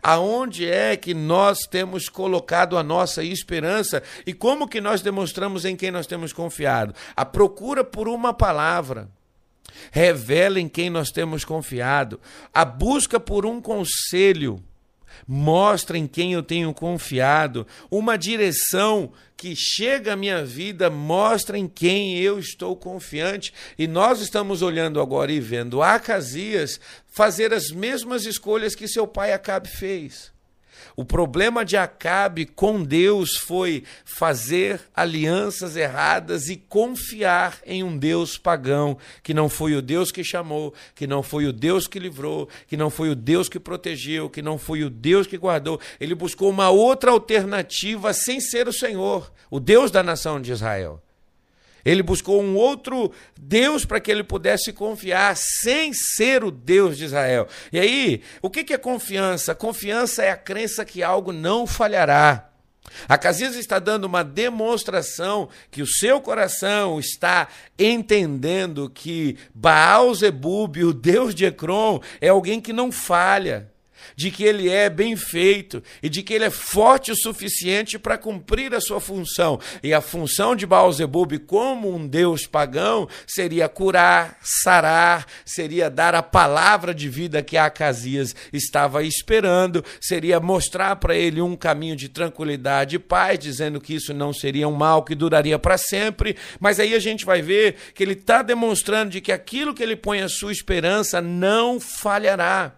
Aonde 0.02 0.68
é 0.68 0.96
que 0.96 1.14
nós 1.14 1.60
temos 1.60 2.08
colocado 2.08 2.76
a 2.76 2.82
nossa 2.82 3.22
esperança 3.22 4.02
e 4.26 4.34
como 4.34 4.66
que 4.66 4.80
nós 4.80 5.02
demonstramos 5.02 5.64
em 5.64 5.76
quem 5.76 5.92
nós 5.92 6.04
temos 6.04 6.32
confiado? 6.32 6.92
A 7.14 7.24
procura 7.24 7.84
por 7.84 8.08
uma 8.08 8.34
palavra, 8.34 9.08
revela 9.90 10.60
em 10.60 10.68
quem 10.68 10.90
nós 10.90 11.10
temos 11.10 11.44
confiado. 11.44 12.20
A 12.52 12.64
busca 12.64 13.18
por 13.18 13.46
um 13.46 13.60
conselho 13.60 14.62
mostra 15.26 15.98
em 15.98 16.06
quem 16.06 16.32
eu 16.32 16.42
tenho 16.42 16.72
confiado. 16.72 17.66
Uma 17.90 18.16
direção 18.16 19.12
que 19.36 19.54
chega 19.56 20.12
à 20.12 20.16
minha 20.16 20.44
vida 20.44 20.90
mostra 20.90 21.58
em 21.58 21.68
quem 21.68 22.18
eu 22.18 22.38
estou 22.38 22.76
confiante. 22.76 23.52
E 23.78 23.86
nós 23.86 24.20
estamos 24.20 24.62
olhando 24.62 25.00
agora 25.00 25.32
e 25.32 25.40
vendo 25.40 25.82
Acasias 25.82 26.80
fazer 27.06 27.52
as 27.52 27.70
mesmas 27.70 28.26
escolhas 28.26 28.74
que 28.74 28.88
seu 28.88 29.06
pai 29.06 29.32
Acabe 29.32 29.68
fez. 29.68 30.32
O 30.96 31.04
problema 31.04 31.64
de 31.64 31.76
Acabe 31.76 32.46
com 32.46 32.82
Deus 32.82 33.36
foi 33.36 33.84
fazer 34.04 34.80
alianças 34.94 35.76
erradas 35.76 36.48
e 36.48 36.56
confiar 36.56 37.58
em 37.64 37.82
um 37.82 37.96
Deus 37.96 38.36
pagão, 38.36 38.98
que 39.22 39.32
não 39.32 39.48
foi 39.48 39.74
o 39.74 39.82
Deus 39.82 40.10
que 40.10 40.24
chamou, 40.24 40.74
que 40.94 41.06
não 41.06 41.22
foi 41.22 41.46
o 41.46 41.52
Deus 41.52 41.86
que 41.86 41.98
livrou, 41.98 42.48
que 42.66 42.76
não 42.76 42.90
foi 42.90 43.10
o 43.10 43.14
Deus 43.14 43.48
que 43.48 43.60
protegeu, 43.60 44.28
que 44.28 44.42
não 44.42 44.58
foi 44.58 44.82
o 44.82 44.90
Deus 44.90 45.26
que 45.26 45.38
guardou. 45.38 45.80
Ele 46.00 46.14
buscou 46.14 46.50
uma 46.50 46.70
outra 46.70 47.10
alternativa 47.10 48.12
sem 48.12 48.40
ser 48.40 48.68
o 48.68 48.72
Senhor, 48.72 49.32
o 49.50 49.60
Deus 49.60 49.90
da 49.90 50.02
nação 50.02 50.40
de 50.40 50.52
Israel. 50.52 51.02
Ele 51.88 52.02
buscou 52.02 52.42
um 52.42 52.54
outro 52.54 53.10
Deus 53.34 53.84
para 53.86 53.98
que 53.98 54.10
ele 54.10 54.22
pudesse 54.22 54.74
confiar, 54.74 55.34
sem 55.36 55.92
ser 55.94 56.44
o 56.44 56.50
Deus 56.50 56.98
de 56.98 57.06
Israel. 57.06 57.48
E 57.72 57.78
aí, 57.78 58.22
o 58.42 58.50
que 58.50 58.74
é 58.74 58.78
confiança? 58.78 59.54
Confiança 59.54 60.22
é 60.22 60.30
a 60.30 60.36
crença 60.36 60.84
que 60.84 61.02
algo 61.02 61.32
não 61.32 61.66
falhará. 61.66 62.50
Acasias 63.08 63.56
está 63.56 63.78
dando 63.78 64.04
uma 64.04 64.22
demonstração 64.22 65.48
que 65.70 65.80
o 65.80 65.86
seu 65.86 66.20
coração 66.20 67.00
está 67.00 67.48
entendendo 67.78 68.90
que 68.90 69.36
Baal 69.54 70.14
Zebub, 70.14 70.76
o 70.84 70.92
Deus 70.92 71.34
de 71.34 71.46
Ecrom, 71.46 72.00
é 72.20 72.28
alguém 72.28 72.60
que 72.60 72.72
não 72.72 72.92
falha 72.92 73.70
de 74.16 74.30
que 74.30 74.44
ele 74.44 74.68
é 74.68 74.88
bem 74.88 75.16
feito 75.16 75.82
e 76.02 76.08
de 76.08 76.22
que 76.22 76.34
ele 76.34 76.44
é 76.44 76.50
forte 76.50 77.10
o 77.10 77.16
suficiente 77.16 77.98
para 77.98 78.18
cumprir 78.18 78.74
a 78.74 78.80
sua 78.80 79.00
função. 79.00 79.60
E 79.82 79.92
a 79.94 80.00
função 80.00 80.54
de 80.54 80.66
Baal-Zebub 80.66 81.38
como 81.46 81.94
um 81.94 82.06
deus 82.06 82.46
pagão 82.46 83.08
seria 83.26 83.68
curar, 83.68 84.38
sarar, 84.42 85.26
seria 85.44 85.90
dar 85.90 86.14
a 86.14 86.22
palavra 86.22 86.94
de 86.94 87.08
vida 87.08 87.42
que 87.42 87.56
Acasias 87.56 88.34
estava 88.52 89.02
esperando, 89.02 89.84
seria 90.00 90.40
mostrar 90.40 90.96
para 90.96 91.16
ele 91.16 91.40
um 91.40 91.56
caminho 91.56 91.96
de 91.96 92.08
tranquilidade 92.08 92.96
e 92.96 92.98
paz, 92.98 93.38
dizendo 93.38 93.80
que 93.80 93.94
isso 93.94 94.12
não 94.12 94.32
seria 94.32 94.68
um 94.68 94.74
mal 94.74 95.02
que 95.02 95.14
duraria 95.14 95.58
para 95.58 95.78
sempre. 95.78 96.36
Mas 96.60 96.80
aí 96.80 96.94
a 96.94 96.98
gente 96.98 97.24
vai 97.24 97.42
ver 97.42 97.76
que 97.94 98.02
ele 98.02 98.12
está 98.12 98.42
demonstrando 98.42 99.10
de 99.10 99.20
que 99.20 99.32
aquilo 99.32 99.74
que 99.74 99.82
ele 99.82 99.96
põe 99.96 100.20
a 100.20 100.28
sua 100.28 100.52
esperança 100.52 101.20
não 101.20 101.80
falhará 101.80 102.74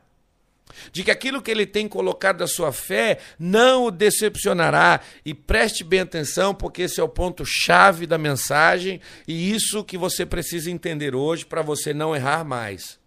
de 0.92 1.02
que 1.04 1.10
aquilo 1.10 1.42
que 1.42 1.50
ele 1.50 1.66
tem 1.66 1.88
colocado 1.88 2.42
a 2.42 2.46
sua 2.46 2.72
fé 2.72 3.18
não 3.38 3.84
o 3.84 3.90
decepcionará. 3.90 5.00
E 5.24 5.34
preste 5.34 5.84
bem 5.84 6.00
atenção, 6.00 6.54
porque 6.54 6.82
esse 6.82 7.00
é 7.00 7.02
o 7.02 7.08
ponto-chave 7.08 8.06
da 8.06 8.18
mensagem 8.18 9.00
e 9.26 9.52
isso 9.52 9.84
que 9.84 9.98
você 9.98 10.24
precisa 10.24 10.70
entender 10.70 11.14
hoje 11.14 11.44
para 11.44 11.62
você 11.62 11.92
não 11.92 12.14
errar 12.14 12.44
mais. 12.44 12.98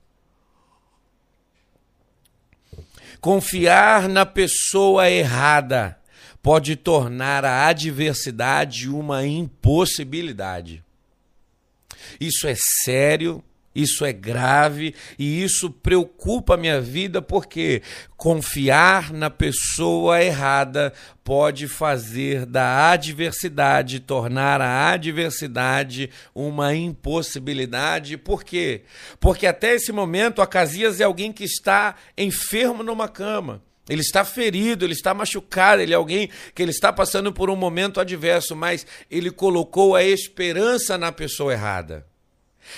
Confiar 3.19 4.09
na 4.09 4.25
pessoa 4.25 5.09
errada 5.09 5.97
pode 6.41 6.75
tornar 6.75 7.45
a 7.45 7.67
adversidade 7.67 8.89
uma 8.89 9.25
impossibilidade. 9.25 10.83
Isso 12.19 12.47
é 12.47 12.55
sério 12.83 13.41
isso 13.75 14.05
é 14.05 14.13
grave 14.13 14.93
e 15.17 15.43
isso 15.43 15.69
preocupa 15.69 16.53
a 16.53 16.57
minha 16.57 16.79
vida 16.79 17.21
porque 17.21 17.81
confiar 18.15 19.11
na 19.11 19.29
pessoa 19.29 20.21
errada 20.21 20.93
pode 21.23 21.67
fazer 21.67 22.45
da 22.45 22.91
adversidade, 22.91 23.99
tornar 23.99 24.61
a 24.61 24.91
adversidade 24.91 26.09
uma 26.35 26.75
impossibilidade. 26.75 28.17
Por 28.17 28.43
quê? 28.43 28.83
Porque 29.19 29.47
até 29.47 29.73
esse 29.73 29.91
momento 29.91 30.41
Acasias 30.41 30.99
é 31.01 31.03
alguém 31.03 31.31
que 31.31 31.43
está 31.43 31.95
enfermo 32.17 32.83
numa 32.83 33.07
cama. 33.07 33.61
Ele 33.89 34.01
está 34.01 34.23
ferido, 34.23 34.85
ele 34.85 34.93
está 34.93 35.13
machucado, 35.13 35.81
ele 35.81 35.93
é 35.93 35.95
alguém 35.95 36.29
que 36.55 36.61
ele 36.61 36.71
está 36.71 36.93
passando 36.93 37.33
por 37.33 37.49
um 37.49 37.55
momento 37.55 37.99
adverso, 37.99 38.55
mas 38.55 38.87
ele 39.11 39.29
colocou 39.29 39.95
a 39.95 40.03
esperança 40.03 40.97
na 40.97 41.11
pessoa 41.11 41.51
errada. 41.51 42.05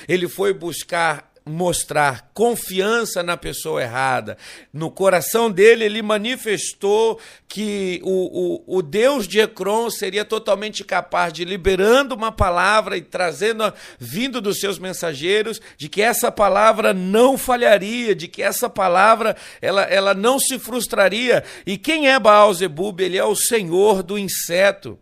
Ele 0.08 0.28
foi 0.28 0.54
buscar 0.54 1.32
mostrar 1.48 2.32
confiança 2.34 3.22
na 3.22 3.38
pessoa 3.38 3.82
errada. 3.82 4.36
No 4.74 4.90
coração 4.90 5.52
dele, 5.52 5.86
ele 5.86 6.02
manifestou 6.02 7.20
que 7.48 8.02
o, 8.04 8.64
o, 8.66 8.78
o 8.78 8.82
Deus 8.82 9.28
de 9.28 9.40
Ecrom 9.40 9.92
seria 9.92 10.26
totalmente 10.26 10.84
capaz 10.84 11.32
de, 11.32 11.46
liberando 11.46 12.16
uma 12.16 12.32
palavra 12.32 12.98
e 12.98 13.02
trazendo, 13.02 13.72
vindo 14.00 14.42
dos 14.42 14.60
seus 14.60 14.80
mensageiros, 14.80 15.62
de 15.78 15.88
que 15.88 16.02
essa 16.02 16.32
palavra 16.32 16.94
não 16.94 17.38
falharia, 17.38 18.16
de 18.16 18.28
que 18.28 18.42
essa 18.42 18.68
palavra 18.68 19.36
ela, 19.62 19.84
ela 19.84 20.14
não 20.16 20.40
se 20.40 20.58
frustraria. 20.58 21.44
E 21.64 21.78
quem 21.78 22.10
é 22.10 22.20
Baal 22.20 22.52
Zebub? 22.56 23.00
Ele 23.00 23.18
é 23.18 23.26
o 23.26 23.36
senhor 23.36 24.02
do 24.02 24.18
inseto 24.18 24.98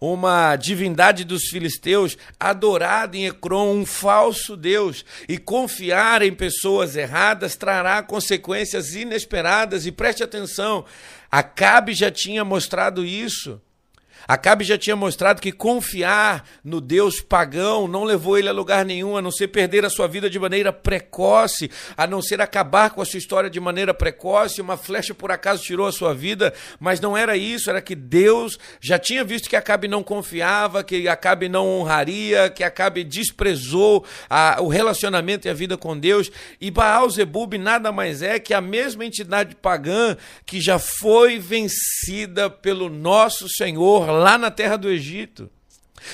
uma 0.00 0.56
divindade 0.56 1.24
dos 1.24 1.44
filisteus, 1.44 2.16
adorada 2.38 3.16
em 3.16 3.26
Ecrom, 3.26 3.78
um 3.78 3.86
falso 3.86 4.56
Deus, 4.56 5.04
e 5.28 5.38
confiar 5.38 6.22
em 6.22 6.32
pessoas 6.32 6.96
erradas 6.96 7.56
trará 7.56 8.02
consequências 8.02 8.94
inesperadas. 8.94 9.86
E 9.86 9.92
preste 9.92 10.22
atenção, 10.22 10.84
Acabe 11.30 11.92
já 11.92 12.10
tinha 12.10 12.44
mostrado 12.44 13.04
isso. 13.04 13.60
Acabe 14.26 14.64
já 14.64 14.76
tinha 14.76 14.96
mostrado 14.96 15.40
que 15.40 15.52
confiar 15.52 16.44
no 16.64 16.80
Deus 16.80 17.20
pagão 17.20 17.86
não 17.86 18.04
levou 18.04 18.36
ele 18.36 18.48
a 18.48 18.52
lugar 18.52 18.84
nenhum, 18.84 19.16
a 19.16 19.22
não 19.22 19.30
ser 19.30 19.48
perder 19.48 19.84
a 19.84 19.90
sua 19.90 20.08
vida 20.08 20.28
de 20.28 20.38
maneira 20.38 20.72
precoce, 20.72 21.70
a 21.96 22.06
não 22.06 22.20
ser 22.20 22.40
acabar 22.40 22.90
com 22.90 23.00
a 23.00 23.04
sua 23.04 23.18
história 23.18 23.48
de 23.48 23.60
maneira 23.60 23.94
precoce. 23.94 24.60
Uma 24.60 24.76
flecha 24.76 25.14
por 25.14 25.30
acaso 25.30 25.62
tirou 25.62 25.86
a 25.86 25.92
sua 25.92 26.14
vida, 26.14 26.52
mas 26.80 27.00
não 27.00 27.16
era 27.16 27.36
isso, 27.36 27.70
era 27.70 27.80
que 27.80 27.94
Deus 27.94 28.58
já 28.80 28.98
tinha 28.98 29.22
visto 29.22 29.48
que 29.48 29.56
Acabe 29.56 29.88
não 29.88 30.02
confiava, 30.02 30.82
que 30.82 31.08
Acabe 31.08 31.48
não 31.48 31.66
honraria, 31.66 32.50
que 32.50 32.64
Acabe 32.64 33.04
desprezou 33.04 34.04
a, 34.28 34.58
o 34.60 34.68
relacionamento 34.68 35.46
e 35.46 35.50
a 35.50 35.54
vida 35.54 35.76
com 35.76 35.98
Deus. 35.98 36.30
E 36.60 36.70
Baal 36.70 37.08
Zebub 37.10 37.54
nada 37.58 37.92
mais 37.92 38.22
é 38.22 38.38
que 38.38 38.54
a 38.54 38.60
mesma 38.60 39.04
entidade 39.04 39.54
pagã 39.54 40.16
que 40.44 40.60
já 40.60 40.78
foi 40.78 41.38
vencida 41.38 42.50
pelo 42.50 42.88
nosso 42.88 43.48
Senhor 43.48 44.15
lá 44.16 44.38
na 44.38 44.50
terra 44.50 44.76
do 44.76 44.88
Egito. 44.88 45.50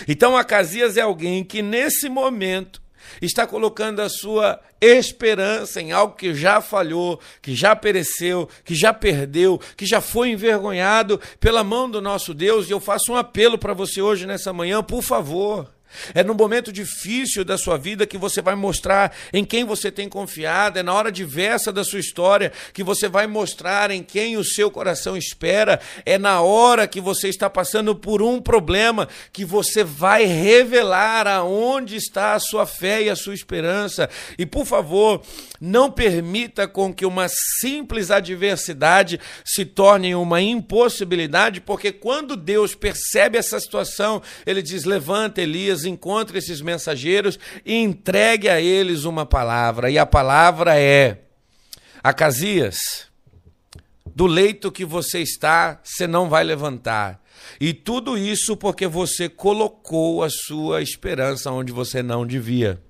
Então, 0.07 0.37
Acasias 0.37 0.97
é 0.97 1.01
alguém 1.01 1.45
que 1.45 1.63
nesse 1.63 2.09
momento 2.09 2.83
está 3.21 3.47
colocando 3.47 4.01
a 4.01 4.09
sua 4.09 4.61
esperança 4.81 5.81
em 5.81 5.93
algo 5.93 6.17
que 6.17 6.35
já 6.35 6.61
falhou, 6.61 7.21
que 7.41 7.55
já 7.55 7.75
pereceu, 7.75 8.49
que 8.65 8.75
já 8.75 8.93
perdeu, 8.93 9.61
que 9.77 9.87
já 9.87 10.01
foi 10.01 10.31
envergonhado 10.31 11.21
pela 11.39 11.63
mão 11.63 11.91
do 11.91 12.01
nosso 12.01 12.33
Deus. 12.33 12.69
E 12.69 12.73
eu 12.73 12.81
faço 12.81 13.13
um 13.13 13.17
apelo 13.17 13.59
para 13.59 13.75
você 13.75 14.01
hoje 14.01 14.27
nessa 14.27 14.53
manhã, 14.53 14.83
por 14.83 15.03
favor. 15.03 15.71
É 16.15 16.23
no 16.23 16.35
momento 16.35 16.73
difícil 16.73 17.45
da 17.45 17.59
sua 17.59 17.77
vida 17.77 18.07
que 18.07 18.19
você 18.19 18.41
vai 18.41 18.55
mostrar 18.55 19.15
em 19.33 19.45
quem 19.45 19.65
você 19.65 19.91
tem 19.91 20.09
confiado. 20.09 20.79
É 20.79 20.83
na 20.83 20.95
hora 20.95 21.11
diversa 21.11 21.73
da 21.73 21.85
sua 21.85 22.01
história 22.01 22.53
que 22.73 22.83
você 22.83 23.09
vai 23.09 23.27
mostrar 23.27 23.91
em 23.91 24.03
quem 24.03 24.37
o 24.37 24.45
seu 24.45 24.71
coração 24.71 25.17
espera. 25.17 25.81
É 26.05 26.19
na 26.19 26.41
hora 26.41 26.87
que 26.87 27.01
você 27.01 27.29
está 27.29 27.49
passando 27.49 27.95
por 27.95 28.23
um 28.23 28.41
problema 28.41 29.09
que 29.33 29.45
você 29.45 29.85
vai 29.85 30.25
revelar 30.25 31.27
aonde 31.27 31.97
está 31.97 32.35
a 32.35 32.41
sua 32.41 32.67
fé 32.67 33.03
e 33.03 33.11
a 33.11 33.17
sua 33.17 33.35
esperança. 33.35 34.09
E 34.39 34.47
por 34.47 34.67
favor, 34.67 35.23
não 35.61 35.91
permita 35.91 36.67
com 36.67 36.93
que 36.93 37.07
uma 37.07 37.27
simples 37.61 38.11
adversidade 38.11 39.21
se 39.45 39.65
torne 39.65 40.15
uma 40.15 40.41
impossibilidade, 40.41 41.61
porque 41.61 41.93
quando 41.93 42.37
Deus 42.37 42.75
percebe 42.75 43.39
essa 43.39 43.61
situação, 43.61 44.21
ele 44.45 44.63
diz: 44.63 44.85
"Levanta, 44.85 45.41
Elias, 45.41 45.82
encontre 45.85 46.39
esses 46.39 46.61
mensageiros 46.61 47.39
e 47.65 47.75
entregue 47.75 48.49
a 48.49 48.61
eles 48.61 49.05
uma 49.05 49.27
palavra. 49.27 49.91
E 49.91 49.99
a 49.99 50.07
palavra 50.07 50.79
é: 50.79 51.23
Acasias, 52.03 52.79
do 54.15 54.27
leito 54.27 54.73
que 54.73 54.85
você 54.85 55.21
está, 55.21 55.81
você 55.83 56.07
não 56.07 56.29
vai 56.29 56.45
levantar. 56.45 57.23
E 57.61 57.73
tudo 57.73 58.17
isso 58.17 58.57
porque 58.57 58.87
você 58.87 59.29
colocou 59.29 60.23
a 60.23 60.29
sua 60.31 60.83
esperança 60.83 61.51
onde 61.51 61.73
você 61.73 62.03
não 62.03 62.27
devia. 62.27 62.81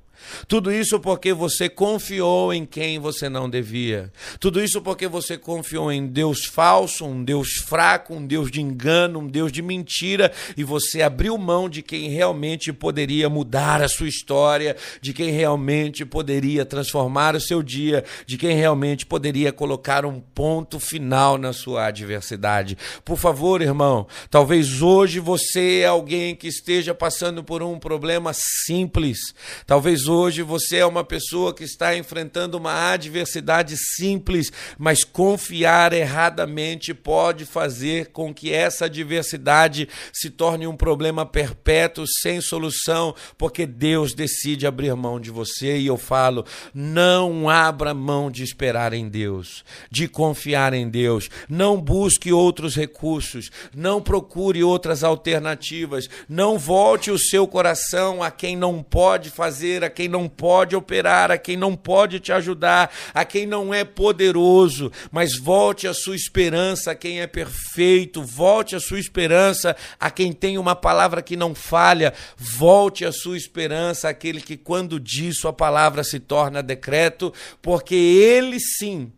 Tudo 0.47 0.73
isso 0.73 0.99
porque 1.01 1.33
você 1.33 1.69
confiou 1.69 2.53
em 2.53 2.65
quem 2.65 2.99
você 2.99 3.29
não 3.29 3.49
devia. 3.49 4.13
Tudo 4.39 4.63
isso 4.63 4.81
porque 4.81 5.07
você 5.07 5.37
confiou 5.37 5.91
em 5.91 6.07
Deus 6.07 6.45
falso, 6.45 7.05
um 7.05 7.23
Deus 7.23 7.55
fraco, 7.67 8.15
um 8.15 8.27
Deus 8.27 8.51
de 8.51 8.61
engano, 8.61 9.21
um 9.21 9.27
Deus 9.27 9.53
de 9.53 9.63
mentira, 9.63 10.33
e 10.57 10.65
você 10.65 11.03
abriu 11.03 11.37
mão 11.39 11.69
de 11.69 11.83
quem 11.83 12.09
realmente 12.11 12.73
poderia 12.73 13.29
mudar 13.29 13.83
a 13.83 13.89
sua 13.89 14.09
história, 14.09 14.77
de 15.01 15.13
quem 15.13 15.31
realmente 15.31 16.05
poderia 16.05 16.65
transformar 16.65 17.35
o 17.35 17.41
seu 17.41 17.63
dia, 17.63 18.05
de 18.27 18.37
quem 18.37 18.57
realmente 18.57 19.07
poderia 19.07 19.53
colocar 19.53 20.05
um 20.05 20.21
ponto 20.21 20.79
final 20.79 21.39
na 21.39 21.53
sua 21.53 21.87
adversidade. 21.87 22.77
Por 23.05 23.17
favor, 23.17 23.63
irmão, 23.63 24.07
talvez 24.31 24.83
hoje 24.83 25.21
você 25.21 25.81
é 25.81 25.87
alguém 25.87 26.35
que 26.35 26.49
esteja 26.49 26.95
passando 26.95 27.43
por 27.43 27.63
um 27.63 27.79
problema 27.79 28.33
simples. 28.35 29.19
Talvez 29.67 30.07
hoje 30.13 30.43
você 30.43 30.79
é 30.79 30.87
uma 30.87 31.03
pessoa 31.03 31.55
que 31.55 31.65
está 31.65 31.97
enfrentando 31.97 32.57
uma 32.59 32.93
adversidade 32.93 33.77
simples, 33.77 34.53
mas 34.79 35.05
confiar 35.05 35.93
erradamente 35.93 36.95
pode 36.95 37.45
fazer 37.45 38.07
com 38.13 38.33
que 38.33 38.53
essa 38.53 38.85
adversidade 38.85 39.89
se 40.13 40.31
torne 40.31 40.67
um 40.67 40.77
problema 40.77 41.25
perpétuo, 41.25 42.05
sem 42.07 42.41
solução, 42.41 43.15
porque 43.37 43.67
Deus 43.67 44.15
decide 44.15 44.67
abrir 44.67 44.95
mão 44.95 45.19
de 45.19 45.31
você. 45.31 45.79
E 45.79 45.87
eu 45.87 45.97
falo: 45.97 46.45
não 46.75 47.49
abra 47.49 47.95
mão 47.95 48.31
de 48.31 48.43
esperar 48.43 48.93
em 48.93 49.09
Deus, 49.09 49.65
de 49.91 50.09
confiar 50.09 50.75
em 50.75 50.89
Deus. 50.89 51.29
Não 51.49 51.81
busque 51.81 52.33
outros 52.33 52.77
recursos, 52.77 53.51
não 53.75 54.01
procure 54.01 54.63
outras 54.63 55.03
alternativas, 55.03 56.09
não 56.29 56.59
volte 56.59 57.11
o 57.11 57.19
seu 57.19 57.47
coração 57.47 58.23
a 58.23 58.31
quem 58.31 58.57
não 58.57 58.83
pode 58.83 59.31
fazer, 59.31 59.85
a 59.85 59.91
quem 59.91 60.02
quem 60.03 60.09
não 60.09 60.29
pode 60.29 60.75
operar, 60.75 61.31
a 61.31 61.39
quem 61.39 61.57
não 61.57 61.77
pode 61.77 62.19
te 62.19 62.33
ajudar, 62.33 62.93
a 63.15 63.25
quem 63.25 63.47
não 63.47 63.73
é 63.73 63.85
poderoso, 63.85 64.91
mas 65.13 65.39
volte 65.39 65.87
a 65.87 65.95
sua 65.95 66.17
esperança 66.17 66.91
a 66.91 66.95
quem 66.97 67.21
é 67.21 67.27
perfeito, 67.29 68.21
volte 68.21 68.75
a 68.75 68.81
sua 68.81 68.99
esperança 68.99 69.77
a 70.01 70.11
quem 70.11 70.33
tem 70.33 70.59
uma 70.59 70.75
palavra 70.75 71.23
que 71.23 71.37
não 71.37 71.55
falha, 71.55 72.13
volte 72.37 73.05
a 73.05 73.13
sua 73.13 73.37
esperança 73.37 74.09
àquele 74.09 74.41
que, 74.41 74.57
quando 74.57 74.99
diz 74.99 75.39
sua 75.39 75.53
palavra, 75.53 76.03
se 76.03 76.19
torna 76.19 76.65
decreto, 76.65 77.33
porque 77.61 77.95
ele 77.95 78.59
sim 78.59 79.13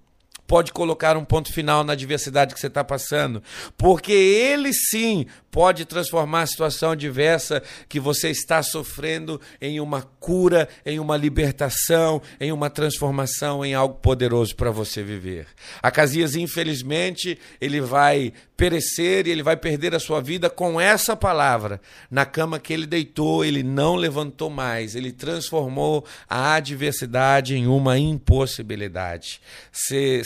pode 0.47 0.73
colocar 0.73 1.17
um 1.17 1.25
ponto 1.25 1.53
final 1.53 1.85
na 1.85 1.95
adversidade 1.95 2.55
que 2.55 2.61
você 2.61 2.67
está 2.67 2.85
passando, 2.85 3.43
porque 3.77 4.13
ele 4.13 4.73
sim 4.73 5.27
pode 5.51 5.85
transformar 5.85 6.43
a 6.43 6.47
situação 6.47 6.91
adversa 6.91 7.63
que 7.89 8.01
você 8.01 8.29
está 8.29 8.61
sofrendo 8.61 9.41
em 9.61 9.79
uma 9.79 10.03
cura, 10.03 10.69
em 10.85 10.99
uma 10.99 11.17
libertação, 11.17 12.21
em 12.41 12.51
uma 12.51 12.69
transformação, 12.69 13.65
em 13.65 13.73
algo 13.73 13.95
poderoso 13.95 14.57
para 14.57 14.73
você 14.73 15.03
viver. 15.03 15.47
Acasias, 15.81 16.35
infelizmente, 16.35 17.39
ele 17.61 17.81
vai 17.81 18.33
perecer 18.57 19.27
e 19.27 19.31
ele 19.31 19.43
vai 19.43 19.57
perder 19.57 19.95
a 19.95 20.01
sua 20.01 20.21
vida 20.21 20.51
com 20.51 20.81
essa 20.81 21.17
palavra. 21.17 21.81
Na 22.11 22.25
cama 22.25 22.59
que 22.59 22.73
ele 22.73 22.87
deitou, 22.87 23.45
ele 23.45 23.63
não 23.63 23.95
levantou 23.95 24.51
mais, 24.51 24.97
ele 24.97 25.13
transformou 25.13 26.05
a 26.29 26.55
adversidade 26.55 27.55
em 27.55 27.67
uma 27.69 27.97
impossibilidade. 27.97 29.41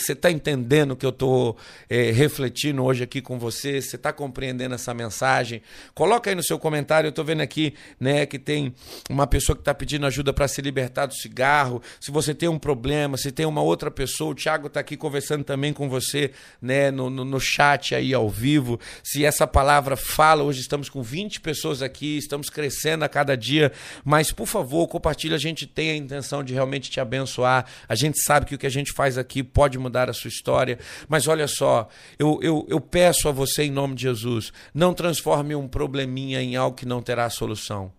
Você 0.08 0.14
está 0.14 0.30
entendendo 0.30 0.96
que 0.96 1.04
eu 1.04 1.10
estou 1.10 1.54
é, 1.86 2.10
refletindo 2.10 2.82
hoje 2.82 3.04
aqui 3.04 3.20
com 3.20 3.38
você? 3.38 3.82
Você 3.82 3.96
está 3.96 4.10
compreendendo 4.10 4.74
essa 4.74 4.94
mensagem? 4.94 5.60
Coloca 5.94 6.30
aí 6.30 6.34
no 6.34 6.42
seu 6.42 6.58
comentário. 6.58 7.08
Eu 7.08 7.10
estou 7.10 7.22
vendo 7.22 7.42
aqui 7.42 7.74
né, 8.00 8.24
que 8.24 8.38
tem 8.38 8.74
uma 9.10 9.26
pessoa 9.26 9.54
que 9.54 9.60
está 9.60 9.74
pedindo 9.74 10.06
ajuda 10.06 10.32
para 10.32 10.48
se 10.48 10.62
libertar 10.62 11.04
do 11.04 11.12
cigarro. 11.12 11.82
Se 12.00 12.10
você 12.10 12.34
tem 12.34 12.48
um 12.48 12.58
problema, 12.58 13.18
se 13.18 13.30
tem 13.30 13.44
uma 13.44 13.60
outra 13.60 13.90
pessoa, 13.90 14.30
o 14.30 14.34
Thiago 14.34 14.68
está 14.68 14.80
aqui 14.80 14.96
conversando 14.96 15.44
também 15.44 15.74
com 15.74 15.90
você 15.90 16.30
né, 16.62 16.90
no, 16.90 17.10
no, 17.10 17.22
no 17.22 17.38
chat 17.38 17.94
aí 17.94 18.14
ao 18.14 18.30
vivo. 18.30 18.80
Se 19.04 19.26
essa 19.26 19.46
palavra 19.46 19.94
fala, 19.94 20.42
hoje 20.42 20.62
estamos 20.62 20.88
com 20.88 21.02
20 21.02 21.42
pessoas 21.42 21.82
aqui, 21.82 22.16
estamos 22.16 22.48
crescendo 22.48 23.04
a 23.04 23.10
cada 23.10 23.36
dia. 23.36 23.70
Mas, 24.02 24.32
por 24.32 24.46
favor, 24.46 24.88
compartilhe. 24.88 25.34
A 25.34 25.38
gente 25.38 25.66
tem 25.66 25.90
a 25.90 25.96
intenção 25.96 26.42
de 26.42 26.54
realmente 26.54 26.90
te 26.90 26.98
abençoar. 26.98 27.66
A 27.86 27.94
gente 27.94 28.18
sabe 28.22 28.46
que 28.46 28.54
o 28.54 28.58
que 28.58 28.66
a 28.66 28.70
gente 28.70 28.90
faz 28.94 29.18
aqui 29.18 29.42
pode 29.42 29.76
mudar 29.76 29.97
a 30.06 30.12
sua 30.12 30.28
história. 30.28 30.78
Mas 31.08 31.26
olha 31.26 31.48
só, 31.48 31.88
eu, 32.18 32.38
eu, 32.42 32.66
eu 32.68 32.80
peço 32.80 33.28
a 33.28 33.32
você, 33.32 33.64
em 33.64 33.70
nome 33.70 33.94
de 33.94 34.02
Jesus, 34.02 34.52
não 34.74 34.92
transforme 34.92 35.54
um 35.54 35.66
probleminha 35.66 36.42
em 36.42 36.56
algo 36.56 36.76
que 36.76 36.84
não 36.84 37.00
terá 37.00 37.30
solução. 37.30 37.97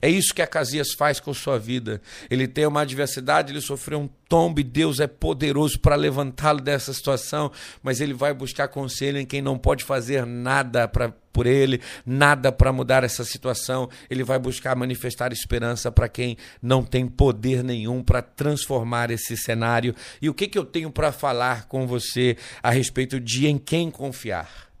É 0.00 0.08
isso 0.08 0.34
que 0.34 0.40
Acasias 0.40 0.92
faz 0.92 1.20
com 1.20 1.34
sua 1.34 1.58
vida. 1.58 2.00
Ele 2.30 2.48
tem 2.48 2.66
uma 2.66 2.82
adversidade, 2.82 3.52
ele 3.52 3.60
sofreu 3.60 4.00
um 4.00 4.08
tombo 4.28 4.60
e 4.60 4.64
Deus 4.64 5.00
é 5.00 5.06
poderoso 5.06 5.78
para 5.78 5.94
levantá-lo 5.94 6.60
dessa 6.60 6.92
situação, 6.92 7.52
mas 7.82 8.00
ele 8.00 8.14
vai 8.14 8.32
buscar 8.32 8.68
conselho 8.68 9.18
em 9.18 9.26
quem 9.26 9.42
não 9.42 9.58
pode 9.58 9.84
fazer 9.84 10.24
nada 10.24 10.88
pra, 10.88 11.12
por 11.32 11.46
ele, 11.46 11.80
nada 12.06 12.50
para 12.50 12.72
mudar 12.72 13.04
essa 13.04 13.24
situação. 13.24 13.88
Ele 14.08 14.24
vai 14.24 14.38
buscar 14.38 14.74
manifestar 14.74 15.32
esperança 15.32 15.92
para 15.92 16.08
quem 16.08 16.36
não 16.62 16.82
tem 16.82 17.06
poder 17.06 17.62
nenhum 17.62 18.02
para 18.02 18.22
transformar 18.22 19.10
esse 19.10 19.36
cenário. 19.36 19.94
E 20.20 20.28
o 20.28 20.34
que, 20.34 20.48
que 20.48 20.58
eu 20.58 20.64
tenho 20.64 20.90
para 20.90 21.12
falar 21.12 21.66
com 21.66 21.86
você 21.86 22.36
a 22.62 22.70
respeito 22.70 23.20
de 23.20 23.46
em 23.46 23.58
quem 23.58 23.90
confiar? 23.90 24.71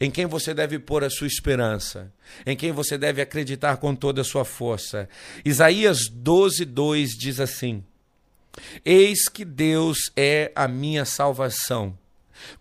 Em 0.00 0.10
quem 0.10 0.26
você 0.26 0.54
deve 0.54 0.78
pôr 0.78 1.04
a 1.04 1.10
sua 1.10 1.26
esperança, 1.26 2.12
em 2.44 2.56
quem 2.56 2.72
você 2.72 2.98
deve 2.98 3.20
acreditar 3.20 3.76
com 3.76 3.94
toda 3.94 4.20
a 4.20 4.24
sua 4.24 4.44
força. 4.44 5.08
Isaías 5.44 6.08
12, 6.10 6.64
2 6.64 7.10
diz 7.10 7.40
assim: 7.40 7.84
Eis 8.84 9.28
que 9.28 9.44
Deus 9.44 10.10
é 10.16 10.52
a 10.54 10.68
minha 10.68 11.04
salvação. 11.04 11.96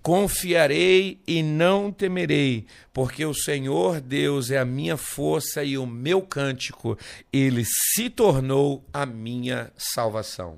Confiarei 0.01 1.19
e 1.27 1.43
não 1.43 1.91
temerei, 1.91 2.65
porque 2.93 3.25
o 3.25 3.33
Senhor 3.33 3.99
Deus 3.99 4.49
é 4.51 4.57
a 4.57 4.65
minha 4.65 4.95
força 4.95 5.63
e 5.63 5.77
o 5.77 5.85
meu 5.85 6.21
cântico, 6.21 6.97
ele 7.31 7.63
se 7.65 8.09
tornou 8.09 8.83
a 8.93 9.05
minha 9.05 9.71
salvação. 9.75 10.57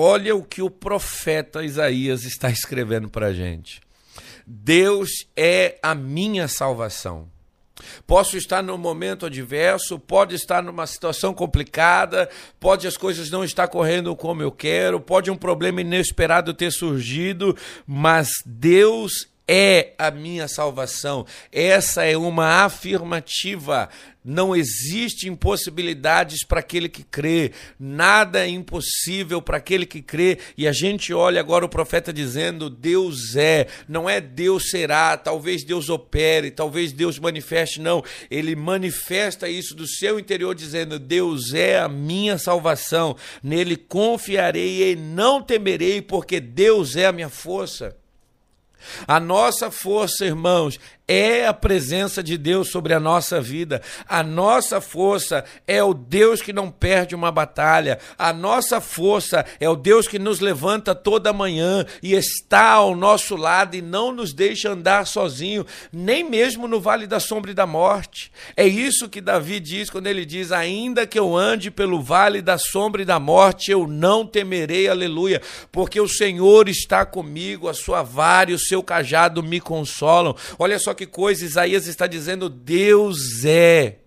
Olha 0.00 0.36
o 0.36 0.44
que 0.44 0.62
o 0.62 0.70
profeta 0.70 1.64
Isaías 1.64 2.22
está 2.22 2.48
escrevendo 2.48 3.08
para 3.08 3.26
a 3.26 3.32
gente. 3.32 3.80
Deus 4.46 5.10
é 5.36 5.76
a 5.82 5.92
minha 5.92 6.46
salvação. 6.46 7.28
Posso 8.06 8.36
estar 8.36 8.62
num 8.62 8.78
momento 8.78 9.26
adverso, 9.26 9.98
pode 9.98 10.36
estar 10.36 10.62
numa 10.62 10.86
situação 10.86 11.34
complicada, 11.34 12.30
pode 12.60 12.86
as 12.86 12.96
coisas 12.96 13.28
não 13.28 13.42
estar 13.42 13.66
correndo 13.66 14.14
como 14.14 14.40
eu 14.40 14.52
quero, 14.52 15.00
pode 15.00 15.32
um 15.32 15.36
problema 15.36 15.80
inesperado 15.80 16.54
ter 16.54 16.70
surgido, 16.70 17.56
mas 17.84 18.28
Deus 18.46 19.26
é 19.48 19.94
a 19.96 20.10
minha 20.10 20.46
salvação. 20.46 21.24
Essa 21.50 22.04
é 22.04 22.16
uma 22.16 22.64
afirmativa. 22.64 23.88
Não 24.22 24.54
existe 24.54 25.26
impossibilidades 25.26 26.44
para 26.44 26.60
aquele 26.60 26.86
que 26.86 27.02
crê, 27.02 27.52
nada 27.80 28.44
é 28.44 28.48
impossível 28.48 29.40
para 29.40 29.56
aquele 29.56 29.86
que 29.86 30.02
crê. 30.02 30.38
E 30.54 30.68
a 30.68 30.72
gente 30.72 31.14
olha 31.14 31.40
agora 31.40 31.64
o 31.64 31.68
profeta 31.68 32.12
dizendo: 32.12 32.68
Deus 32.68 33.36
é, 33.36 33.68
não 33.88 34.10
é 34.10 34.20
Deus 34.20 34.68
será, 34.68 35.16
talvez 35.16 35.64
Deus 35.64 35.88
opere, 35.88 36.50
talvez 36.50 36.92
Deus 36.92 37.18
manifeste, 37.18 37.80
não. 37.80 38.04
Ele 38.30 38.54
manifesta 38.54 39.48
isso 39.48 39.74
do 39.74 39.86
seu 39.86 40.18
interior, 40.18 40.54
dizendo: 40.54 40.98
Deus 40.98 41.54
é 41.54 41.78
a 41.78 41.88
minha 41.88 42.36
salvação, 42.36 43.16
nele 43.42 43.76
confiarei 43.76 44.92
e 44.92 44.96
não 44.96 45.40
temerei, 45.40 46.02
porque 46.02 46.38
Deus 46.38 46.96
é 46.96 47.06
a 47.06 47.12
minha 47.12 47.30
força. 47.30 47.96
A 49.06 49.18
nossa 49.18 49.70
força, 49.70 50.24
irmãos, 50.24 50.78
é 51.08 51.46
a 51.46 51.54
presença 51.54 52.22
de 52.22 52.36
Deus 52.36 52.70
sobre 52.70 52.92
a 52.92 53.00
nossa 53.00 53.40
vida. 53.40 53.80
A 54.06 54.22
nossa 54.22 54.78
força 54.78 55.42
é 55.66 55.82
o 55.82 55.94
Deus 55.94 56.42
que 56.42 56.52
não 56.52 56.70
perde 56.70 57.14
uma 57.14 57.32
batalha. 57.32 57.98
A 58.18 58.30
nossa 58.30 58.78
força 58.78 59.46
é 59.58 59.68
o 59.68 59.74
Deus 59.74 60.06
que 60.06 60.18
nos 60.18 60.40
levanta 60.40 60.94
toda 60.94 61.32
manhã 61.32 61.86
e 62.02 62.12
está 62.12 62.72
ao 62.72 62.94
nosso 62.94 63.36
lado 63.36 63.74
e 63.74 63.80
não 63.80 64.12
nos 64.12 64.34
deixa 64.34 64.70
andar 64.70 65.06
sozinho, 65.06 65.64
nem 65.90 66.22
mesmo 66.22 66.68
no 66.68 66.78
vale 66.78 67.06
da 67.06 67.18
sombra 67.18 67.52
e 67.52 67.54
da 67.54 67.66
morte. 67.66 68.30
É 68.54 68.66
isso 68.66 69.08
que 69.08 69.22
Davi 69.22 69.60
diz 69.60 69.88
quando 69.88 70.08
ele 70.08 70.26
diz: 70.26 70.52
Ainda 70.52 71.06
que 71.06 71.18
eu 71.18 71.34
ande 71.34 71.70
pelo 71.70 72.02
vale 72.02 72.42
da 72.42 72.58
sombra 72.58 73.00
e 73.00 73.06
da 73.06 73.18
morte, 73.18 73.70
eu 73.70 73.86
não 73.86 74.26
temerei, 74.26 74.88
aleluia, 74.88 75.40
porque 75.72 75.98
o 76.00 76.08
Senhor 76.08 76.68
está 76.68 77.06
comigo, 77.06 77.68
a 77.68 77.74
sua 77.74 78.02
vara 78.02 78.50
e 78.50 78.54
o 78.54 78.58
seu 78.58 78.82
cajado 78.82 79.42
me 79.42 79.58
consolam. 79.58 80.36
Olha 80.58 80.78
só 80.78 80.97
que 80.98 81.06
coisa, 81.06 81.44
Isaías 81.44 81.86
está 81.86 82.08
dizendo: 82.08 82.48
Deus 82.48 83.44
é 83.44 83.98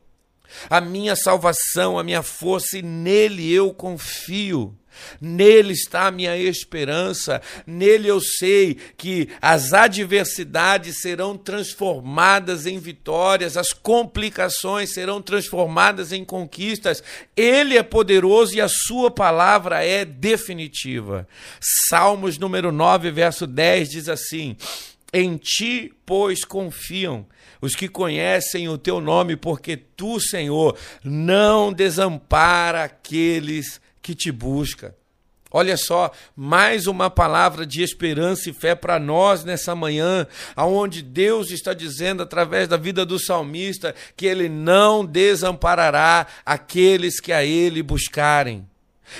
a 0.70 0.82
minha 0.82 1.16
salvação, 1.16 1.98
a 1.98 2.04
minha 2.04 2.22
força, 2.22 2.78
e 2.78 2.82
nele 2.82 3.52
eu 3.52 3.74
confio. 3.74 4.78
Nele 5.22 5.72
está 5.72 6.08
a 6.08 6.12
minha 6.12 6.36
esperança, 6.36 7.42
nele 7.66 8.10
eu 8.10 8.20
sei 8.20 8.78
que 8.98 9.30
as 9.42 9.72
adversidades 9.72 11.00
serão 11.02 11.38
transformadas 11.38 12.68
em 12.68 12.78
vitórias, 12.78 13.56
as 13.56 13.72
complicações 13.72 14.94
serão 14.94 15.22
transformadas 15.22 16.12
em 16.12 16.26
conquistas. 16.26 17.02
Ele 17.38 17.78
é 17.78 17.84
poderoso 17.84 18.54
e 18.54 18.62
a 18.62 18.68
sua 18.68 19.10
palavra 19.10 19.84
é 19.84 20.04
definitiva. 20.04 21.26
Salmos 21.90 22.38
número 22.38 22.72
9, 22.72 23.12
verso 23.12 23.48
10 23.48 23.90
diz 23.90 24.10
assim: 24.10 24.58
em 25.14 25.38
ti, 25.38 25.94
pois, 26.06 26.46
confiam 26.46 27.26
os 27.62 27.76
que 27.76 27.88
conhecem 27.88 28.70
o 28.70 28.78
teu 28.78 29.02
nome, 29.02 29.36
porque 29.36 29.76
tu, 29.76 30.20
Senhor, 30.20 30.78
não 31.04 31.72
desampara 31.72 32.84
aqueles 32.84 33.82
que 34.02 34.16
te 34.16 34.32
buscam. 34.32 34.94
Olha 35.54 35.76
só, 35.76 36.12
mais 36.34 36.88
uma 36.88 37.10
palavra 37.10 37.66
de 37.66 37.84
esperança 37.84 38.50
e 38.50 38.54
fé 38.54 38.74
para 38.74 38.98
nós 38.98 39.44
nessa 39.44 39.76
manhã, 39.76 40.26
aonde 40.56 41.02
Deus 41.02 41.52
está 41.52 41.74
dizendo 41.74 42.24
através 42.24 42.70
da 42.70 42.78
vida 42.78 43.06
do 43.06 43.20
salmista 43.20 43.94
que 44.16 44.26
ele 44.26 44.48
não 44.48 45.06
desamparará 45.06 46.26
aqueles 46.46 47.20
que 47.20 47.34
a 47.34 47.44
ele 47.44 47.84
buscarem. 47.84 48.66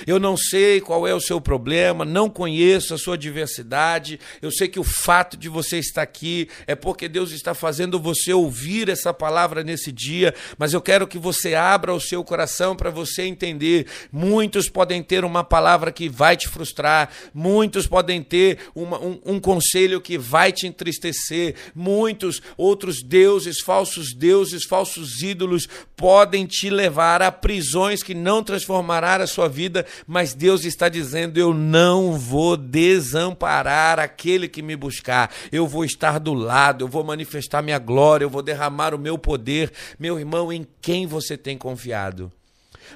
Eu 0.06 0.18
não 0.18 0.36
sei 0.36 0.80
qual 0.80 1.06
é 1.06 1.14
o 1.14 1.20
seu 1.20 1.40
problema, 1.40 2.04
não 2.04 2.28
conheço 2.28 2.94
a 2.94 2.98
sua 2.98 3.16
diversidade. 3.16 4.18
Eu 4.40 4.50
sei 4.50 4.68
que 4.68 4.80
o 4.80 4.84
fato 4.84 5.36
de 5.36 5.48
você 5.48 5.78
estar 5.78 6.02
aqui 6.02 6.48
é 6.66 6.74
porque 6.74 7.08
Deus 7.08 7.30
está 7.32 7.54
fazendo 7.54 8.00
você 8.00 8.32
ouvir 8.32 8.88
essa 8.88 9.12
palavra 9.12 9.62
nesse 9.62 9.92
dia, 9.92 10.34
mas 10.58 10.72
eu 10.72 10.80
quero 10.80 11.06
que 11.06 11.18
você 11.18 11.54
abra 11.54 11.94
o 11.94 12.00
seu 12.00 12.22
coração 12.24 12.74
para 12.74 12.90
você 12.90 13.22
entender. 13.22 13.86
Muitos 14.10 14.68
podem 14.68 15.02
ter 15.02 15.24
uma 15.24 15.44
palavra 15.44 15.92
que 15.92 16.08
vai 16.08 16.36
te 16.36 16.48
frustrar, 16.48 17.10
muitos 17.32 17.86
podem 17.86 18.22
ter 18.22 18.58
uma, 18.74 19.00
um, 19.00 19.20
um 19.24 19.40
conselho 19.40 20.00
que 20.00 20.18
vai 20.18 20.52
te 20.52 20.66
entristecer, 20.66 21.54
muitos 21.74 22.42
outros 22.56 23.02
deuses, 23.02 23.60
falsos 23.60 24.14
deuses, 24.14 24.64
falsos 24.64 25.22
ídolos 25.22 25.68
podem 25.96 26.46
te 26.46 26.70
levar 26.70 27.22
a 27.22 27.30
prisões 27.30 28.02
que 28.02 28.14
não 28.14 28.42
transformará 28.42 29.16
a 29.16 29.26
sua 29.26 29.48
vida 29.48 29.81
mas 30.06 30.34
Deus 30.34 30.64
está 30.64 30.88
dizendo: 30.88 31.38
eu 31.38 31.54
não 31.54 32.18
vou 32.18 32.56
desamparar 32.56 33.98
aquele 33.98 34.48
que 34.48 34.62
me 34.62 34.76
buscar, 34.76 35.32
eu 35.50 35.66
vou 35.66 35.84
estar 35.84 36.18
do 36.18 36.34
lado, 36.34 36.84
eu 36.84 36.88
vou 36.88 37.04
manifestar 37.04 37.62
minha 37.62 37.78
glória, 37.78 38.24
eu 38.24 38.30
vou 38.30 38.42
derramar 38.42 38.94
o 38.94 38.98
meu 38.98 39.18
poder. 39.18 39.72
Meu 39.98 40.18
irmão, 40.18 40.52
em 40.52 40.66
quem 40.80 41.06
você 41.06 41.36
tem 41.36 41.56
confiado? 41.56 42.32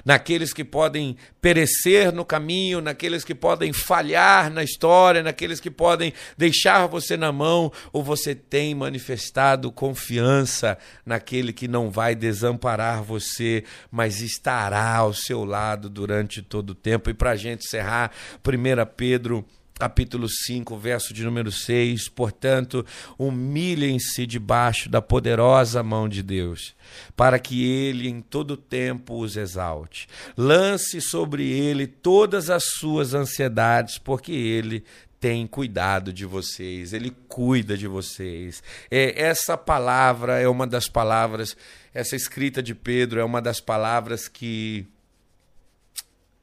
Naqueles 0.03 0.53
que 0.53 0.63
podem 0.63 1.15
perecer 1.41 2.11
no 2.11 2.25
caminho, 2.25 2.81
naqueles 2.81 3.23
que 3.23 3.35
podem 3.35 3.71
falhar 3.71 4.51
na 4.51 4.63
história, 4.63 5.23
naqueles 5.23 5.59
que 5.59 5.71
podem 5.71 6.13
deixar 6.37 6.87
você 6.87 7.15
na 7.15 7.31
mão, 7.31 7.71
ou 7.91 8.03
você 8.03 8.33
tem 8.33 8.73
manifestado 8.75 9.71
confiança 9.71 10.77
naquele 11.05 11.53
que 11.53 11.67
não 11.67 11.89
vai 11.89 12.15
desamparar 12.15 13.03
você, 13.03 13.63
mas 13.91 14.21
estará 14.21 14.95
ao 14.95 15.13
seu 15.13 15.45
lado 15.45 15.89
durante 15.89 16.41
todo 16.41 16.71
o 16.71 16.75
tempo. 16.75 17.09
E 17.09 17.13
para 17.13 17.31
a 17.31 17.35
gente 17.35 17.65
encerrar, 17.65 18.11
1 18.45 18.85
Pedro 18.95 19.45
capítulo 19.77 20.27
5, 20.27 20.77
verso 20.77 21.13
de 21.13 21.23
número 21.23 21.51
6. 21.51 22.09
Portanto, 22.09 22.85
humilhem-se 23.17 24.25
debaixo 24.25 24.89
da 24.89 25.01
poderosa 25.01 25.83
mão 25.83 26.09
de 26.09 26.23
Deus, 26.23 26.75
para 27.15 27.39
que 27.39 27.63
ele 27.63 28.09
em 28.09 28.21
todo 28.21 28.57
tempo 28.57 29.19
os 29.19 29.37
exalte. 29.37 30.07
Lance 30.35 30.99
sobre 30.99 31.49
ele 31.49 31.87
todas 31.87 32.49
as 32.49 32.63
suas 32.65 33.13
ansiedades, 33.13 33.97
porque 33.97 34.31
ele 34.31 34.83
tem 35.19 35.47
cuidado 35.47 36.13
de 36.13 36.25
vocês, 36.25 36.93
ele 36.93 37.11
cuida 37.27 37.75
de 37.75 37.87
vocês. 37.87 38.61
É, 38.89 39.19
essa 39.21 39.57
palavra 39.57 40.39
é 40.39 40.47
uma 40.47 40.67
das 40.67 40.87
palavras, 40.87 41.57
essa 41.93 42.15
escrita 42.15 42.61
de 42.61 42.75
Pedro 42.75 43.19
é 43.19 43.23
uma 43.23 43.41
das 43.41 43.59
palavras 43.59 44.27
que 44.27 44.85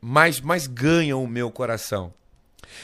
mais, 0.00 0.40
mais 0.40 0.66
ganham 0.66 1.22
o 1.22 1.28
meu 1.28 1.50
coração 1.50 2.12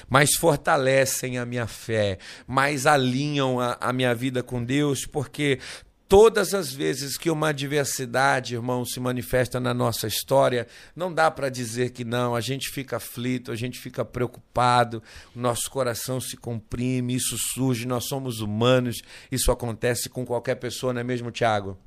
mais 0.08 0.34
fortalecem 0.34 1.38
a 1.38 1.46
minha 1.46 1.66
fé, 1.66 2.18
mais 2.46 2.86
alinham 2.86 3.60
a, 3.60 3.76
a 3.80 3.92
minha 3.92 4.14
vida 4.14 4.42
com 4.42 4.62
Deus, 4.64 5.06
porque 5.06 5.58
Todas 6.10 6.54
as 6.54 6.72
vezes 6.72 7.16
que 7.16 7.30
uma 7.30 7.50
adversidade, 7.50 8.56
irmão, 8.56 8.84
se 8.84 8.98
manifesta 8.98 9.60
na 9.60 9.72
nossa 9.72 10.08
história, 10.08 10.66
não 10.96 11.14
dá 11.14 11.30
para 11.30 11.48
dizer 11.48 11.90
que 11.90 12.04
não, 12.04 12.34
a 12.34 12.40
gente 12.40 12.68
fica 12.68 12.96
aflito, 12.96 13.52
a 13.52 13.54
gente 13.54 13.78
fica 13.78 14.04
preocupado, 14.04 15.00
nosso 15.36 15.70
coração 15.70 16.20
se 16.20 16.36
comprime, 16.36 17.14
isso 17.14 17.36
surge, 17.54 17.86
nós 17.86 18.08
somos 18.08 18.40
humanos, 18.40 18.96
isso 19.30 19.52
acontece 19.52 20.08
com 20.08 20.26
qualquer 20.26 20.56
pessoa, 20.56 20.92
não 20.92 21.00
é 21.00 21.04
mesmo, 21.04 21.30
Tiago? 21.30 21.78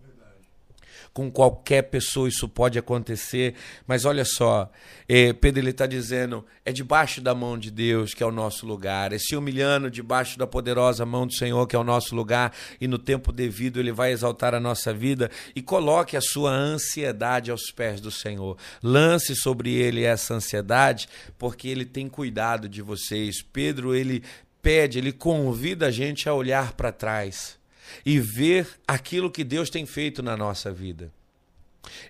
Com 1.14 1.32
qualquer 1.32 1.84
pessoa 1.84 2.28
isso 2.28 2.48
pode 2.48 2.78
acontecer. 2.78 3.56
Mas 3.88 4.06
olha 4.06 4.26
só, 4.26 4.72
é, 5.08 5.34
Pedro 5.34 5.62
ele 5.62 5.72
está 5.72 5.86
dizendo: 5.86 6.46
é 6.66 6.72
debaixo 6.72 7.22
da 7.22 7.36
mão 7.36 7.58
de 7.58 7.70
Deus 7.70 8.14
que 8.14 8.24
é 8.24 8.26
o 8.26 8.32
nosso 8.32 8.66
lugar, 8.66 9.14
é 9.14 9.18
se 9.18 9.36
humilhando 9.36 9.90
debaixo 9.90 10.38
da 10.38 10.48
poderosa 10.48 11.06
mão 11.06 11.28
do 11.28 11.34
Senhor 11.34 11.66
que 11.68 11.76
é 11.76 11.80
o 11.80 11.84
nosso 11.84 12.16
lugar, 12.16 12.54
e 12.80 12.88
no 12.88 12.98
tempo 12.98 13.32
devido 13.32 13.80
ele 13.80 13.92
vai 13.92 14.12
exaltar 14.12 14.54
a 14.54 14.60
nossa 14.60 14.94
vida. 14.94 15.30
E 15.56 15.62
coloque 15.62 16.16
a 16.18 16.22
sua 16.22 16.52
ansiedade 16.52 17.52
aos 17.52 17.72
pés 17.72 18.00
do 18.00 18.12
Senhor. 18.12 18.58
Lance 18.82 19.36
sobre 19.36 19.74
ele 19.74 20.04
essa 20.04 20.34
ansiedade, 20.34 21.08
porque 21.38 21.68
ele 21.68 21.86
tem 21.86 22.08
cuidado 22.08 22.70
de 22.70 22.82
vocês. 22.82 23.42
Pedro, 23.42 23.96
ele 23.96 24.24
pede, 24.62 24.98
ele 24.98 25.12
convida 25.12 25.88
a 25.88 25.92
gente 25.92 26.30
a 26.30 26.34
olhar 26.34 26.74
para 26.74 26.92
trás 26.92 27.62
e 28.06 28.20
ver 28.20 28.68
aquilo 28.88 29.32
que 29.32 29.44
Deus 29.44 29.70
tem 29.70 29.86
feito 29.86 30.22
na 30.22 30.36
nossa 30.38 30.72
vida. 30.72 31.12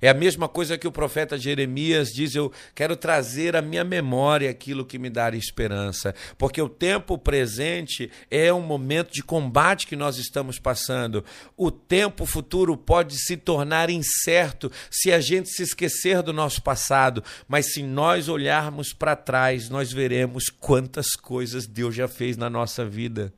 É 0.02 0.10
a 0.10 0.14
mesma 0.14 0.48
coisa 0.48 0.78
que 0.78 0.88
o 0.88 0.92
profeta 0.92 1.38
Jeremias 1.38 2.10
diz: 2.14 2.36
Eu 2.36 2.52
quero 2.76 2.96
trazer 2.96 3.56
à 3.56 3.62
minha 3.62 3.84
memória 3.84 4.50
aquilo 4.50 4.86
que 4.86 5.00
me 5.00 5.10
dá 5.10 5.30
esperança, 5.32 6.14
porque 6.38 6.62
o 6.62 6.70
tempo 6.70 7.18
presente 7.18 8.12
é 8.30 8.54
um 8.54 8.62
momento 8.62 9.12
de 9.12 9.24
combate 9.24 9.88
que 9.88 9.96
nós 9.96 10.18
estamos 10.18 10.60
passando. 10.60 11.24
O 11.58 11.72
tempo 11.72 12.26
futuro 12.26 12.78
pode 12.78 13.18
se 13.18 13.36
tornar 13.36 13.90
incerto 13.90 14.72
se 14.92 15.12
a 15.12 15.20
gente 15.20 15.50
se 15.50 15.64
esquecer 15.64 16.22
do 16.22 16.34
nosso 16.34 16.62
passado, 16.62 17.24
mas 17.48 17.74
se 17.74 17.82
nós 17.82 18.30
olharmos 18.30 18.94
para 18.94 19.16
trás, 19.16 19.70
nós 19.70 19.92
veremos 19.92 20.50
quantas 20.50 21.16
coisas 21.16 21.66
Deus 21.66 21.96
já 21.96 22.08
fez 22.08 22.38
na 22.38 22.50
nossa 22.50 22.86
vida. 22.86 23.34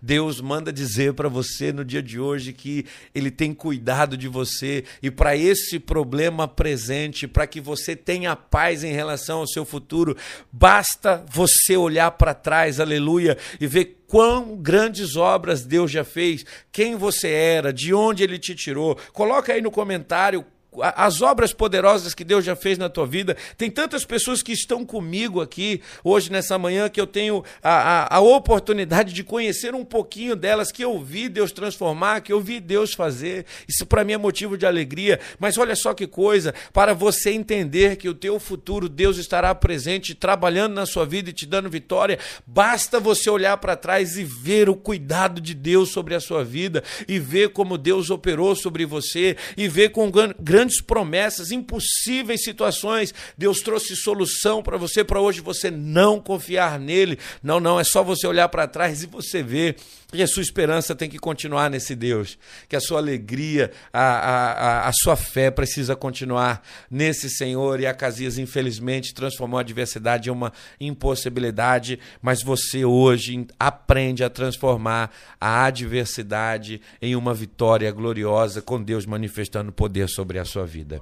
Deus 0.00 0.40
manda 0.40 0.72
dizer 0.72 1.14
para 1.14 1.28
você 1.28 1.72
no 1.72 1.84
dia 1.84 2.02
de 2.02 2.18
hoje 2.18 2.52
que 2.52 2.86
Ele 3.14 3.30
tem 3.30 3.52
cuidado 3.54 4.16
de 4.16 4.28
você 4.28 4.84
e 5.02 5.10
para 5.10 5.36
esse 5.36 5.78
problema 5.78 6.46
presente, 6.48 7.26
para 7.28 7.46
que 7.46 7.60
você 7.60 7.94
tenha 7.94 8.34
paz 8.36 8.84
em 8.84 8.92
relação 8.92 9.40
ao 9.40 9.46
seu 9.46 9.64
futuro, 9.64 10.16
basta 10.50 11.24
você 11.30 11.76
olhar 11.76 12.10
para 12.12 12.34
trás, 12.34 12.80
aleluia, 12.80 13.36
e 13.60 13.66
ver 13.66 14.02
quão 14.06 14.56
grandes 14.56 15.16
obras 15.16 15.64
Deus 15.64 15.90
já 15.90 16.04
fez, 16.04 16.44
quem 16.70 16.96
você 16.96 17.30
era, 17.30 17.72
de 17.72 17.94
onde 17.94 18.22
Ele 18.22 18.38
te 18.38 18.54
tirou. 18.54 18.94
Coloca 19.12 19.54
aí 19.54 19.62
no 19.62 19.70
comentário 19.70 20.44
as 20.80 21.20
obras 21.20 21.52
poderosas 21.52 22.14
que 22.14 22.24
Deus 22.24 22.44
já 22.44 22.56
fez 22.56 22.78
na 22.78 22.88
tua 22.88 23.06
vida. 23.06 23.36
Tem 23.58 23.70
tantas 23.70 24.04
pessoas 24.04 24.42
que 24.42 24.52
estão 24.52 24.84
comigo 24.86 25.40
aqui 25.40 25.82
hoje, 26.02 26.32
nessa 26.32 26.58
manhã, 26.58 26.88
que 26.88 27.00
eu 27.00 27.06
tenho 27.06 27.44
a, 27.62 27.70
a, 27.70 28.16
a, 28.16 28.20
oportunidade 28.20 29.12
de 29.12 29.22
conhecer 29.22 29.74
um 29.74 29.84
pouquinho 29.84 30.34
delas, 30.34 30.72
que 30.72 30.82
eu 30.82 30.98
vi 30.98 31.28
Deus 31.28 31.52
transformar, 31.52 32.20
que 32.22 32.32
eu 32.32 32.40
vi 32.40 32.58
Deus 32.60 32.94
fazer. 32.94 33.44
Isso 33.68 33.84
para 33.84 34.04
mim 34.04 34.14
é 34.14 34.18
motivo 34.18 34.56
de 34.56 34.64
alegria. 34.64 35.20
Mas 35.38 35.58
olha 35.58 35.76
só 35.76 35.92
que 35.92 36.06
coisa, 36.06 36.54
para 36.72 36.94
você 36.94 37.30
entender 37.30 37.96
que 37.96 38.08
o 38.08 38.14
teu 38.14 38.40
futuro 38.40 38.88
Deus 38.88 39.18
estará 39.18 39.54
presente, 39.54 40.14
trabalhando 40.14 40.74
na 40.74 40.86
sua 40.86 41.04
vida 41.04 41.30
e 41.30 41.32
te 41.32 41.44
dando 41.44 41.68
vitória, 41.68 42.18
basta 42.46 42.98
você 42.98 43.28
olhar 43.28 43.56
para 43.58 43.76
trás 43.76 44.16
e 44.16 44.24
ver 44.24 44.68
o 44.68 44.74
cuidado 44.74 45.40
de 45.40 45.54
Deus 45.54 45.90
sobre 45.90 46.14
a 46.14 46.20
sua 46.20 46.44
vida, 46.44 46.82
e 47.06 47.18
ver 47.18 47.50
como 47.50 47.76
Deus 47.76 48.10
operou 48.10 48.54
sobre 48.54 48.86
você, 48.86 49.36
e 49.56 49.68
ver 49.68 49.90
com 49.90 50.10
grande 50.40 50.61
grandes 50.62 50.80
promessas, 50.80 51.50
impossíveis 51.50 52.44
situações. 52.44 53.12
Deus 53.36 53.60
trouxe 53.60 53.96
solução 53.96 54.62
para 54.62 54.76
você, 54.76 55.02
para 55.02 55.20
hoje 55.20 55.40
você 55.40 55.70
não 55.70 56.20
confiar 56.20 56.78
nele. 56.78 57.18
Não, 57.42 57.58
não, 57.58 57.80
é 57.80 57.84
só 57.84 58.02
você 58.02 58.26
olhar 58.26 58.48
para 58.48 58.68
trás 58.68 59.02
e 59.02 59.06
você 59.06 59.42
ver 59.42 59.76
que 60.12 60.22
a 60.22 60.26
sua 60.26 60.42
esperança 60.42 60.94
tem 60.94 61.08
que 61.08 61.18
continuar 61.18 61.70
nesse 61.70 61.94
Deus, 61.94 62.38
que 62.68 62.76
a 62.76 62.80
sua 62.80 62.98
alegria, 62.98 63.70
a, 63.92 64.02
a, 64.02 64.88
a 64.88 64.92
sua 64.92 65.16
fé 65.16 65.50
precisa 65.50 65.96
continuar 65.96 66.62
nesse 66.90 67.30
Senhor. 67.30 67.80
E 67.80 67.86
a 67.86 67.94
Casias, 67.94 68.36
infelizmente, 68.36 69.14
transformou 69.14 69.58
a 69.58 69.62
adversidade 69.62 70.28
em 70.28 70.32
uma 70.32 70.52
impossibilidade, 70.78 71.98
mas 72.20 72.42
você 72.42 72.84
hoje 72.84 73.46
aprende 73.58 74.22
a 74.22 74.28
transformar 74.28 75.10
a 75.40 75.64
adversidade 75.64 76.80
em 77.00 77.16
uma 77.16 77.32
vitória 77.32 77.90
gloriosa, 77.90 78.60
com 78.60 78.82
Deus 78.82 79.06
manifestando 79.06 79.72
poder 79.72 80.08
sobre 80.08 80.38
a 80.38 80.44
sua 80.44 80.66
vida. 80.66 81.00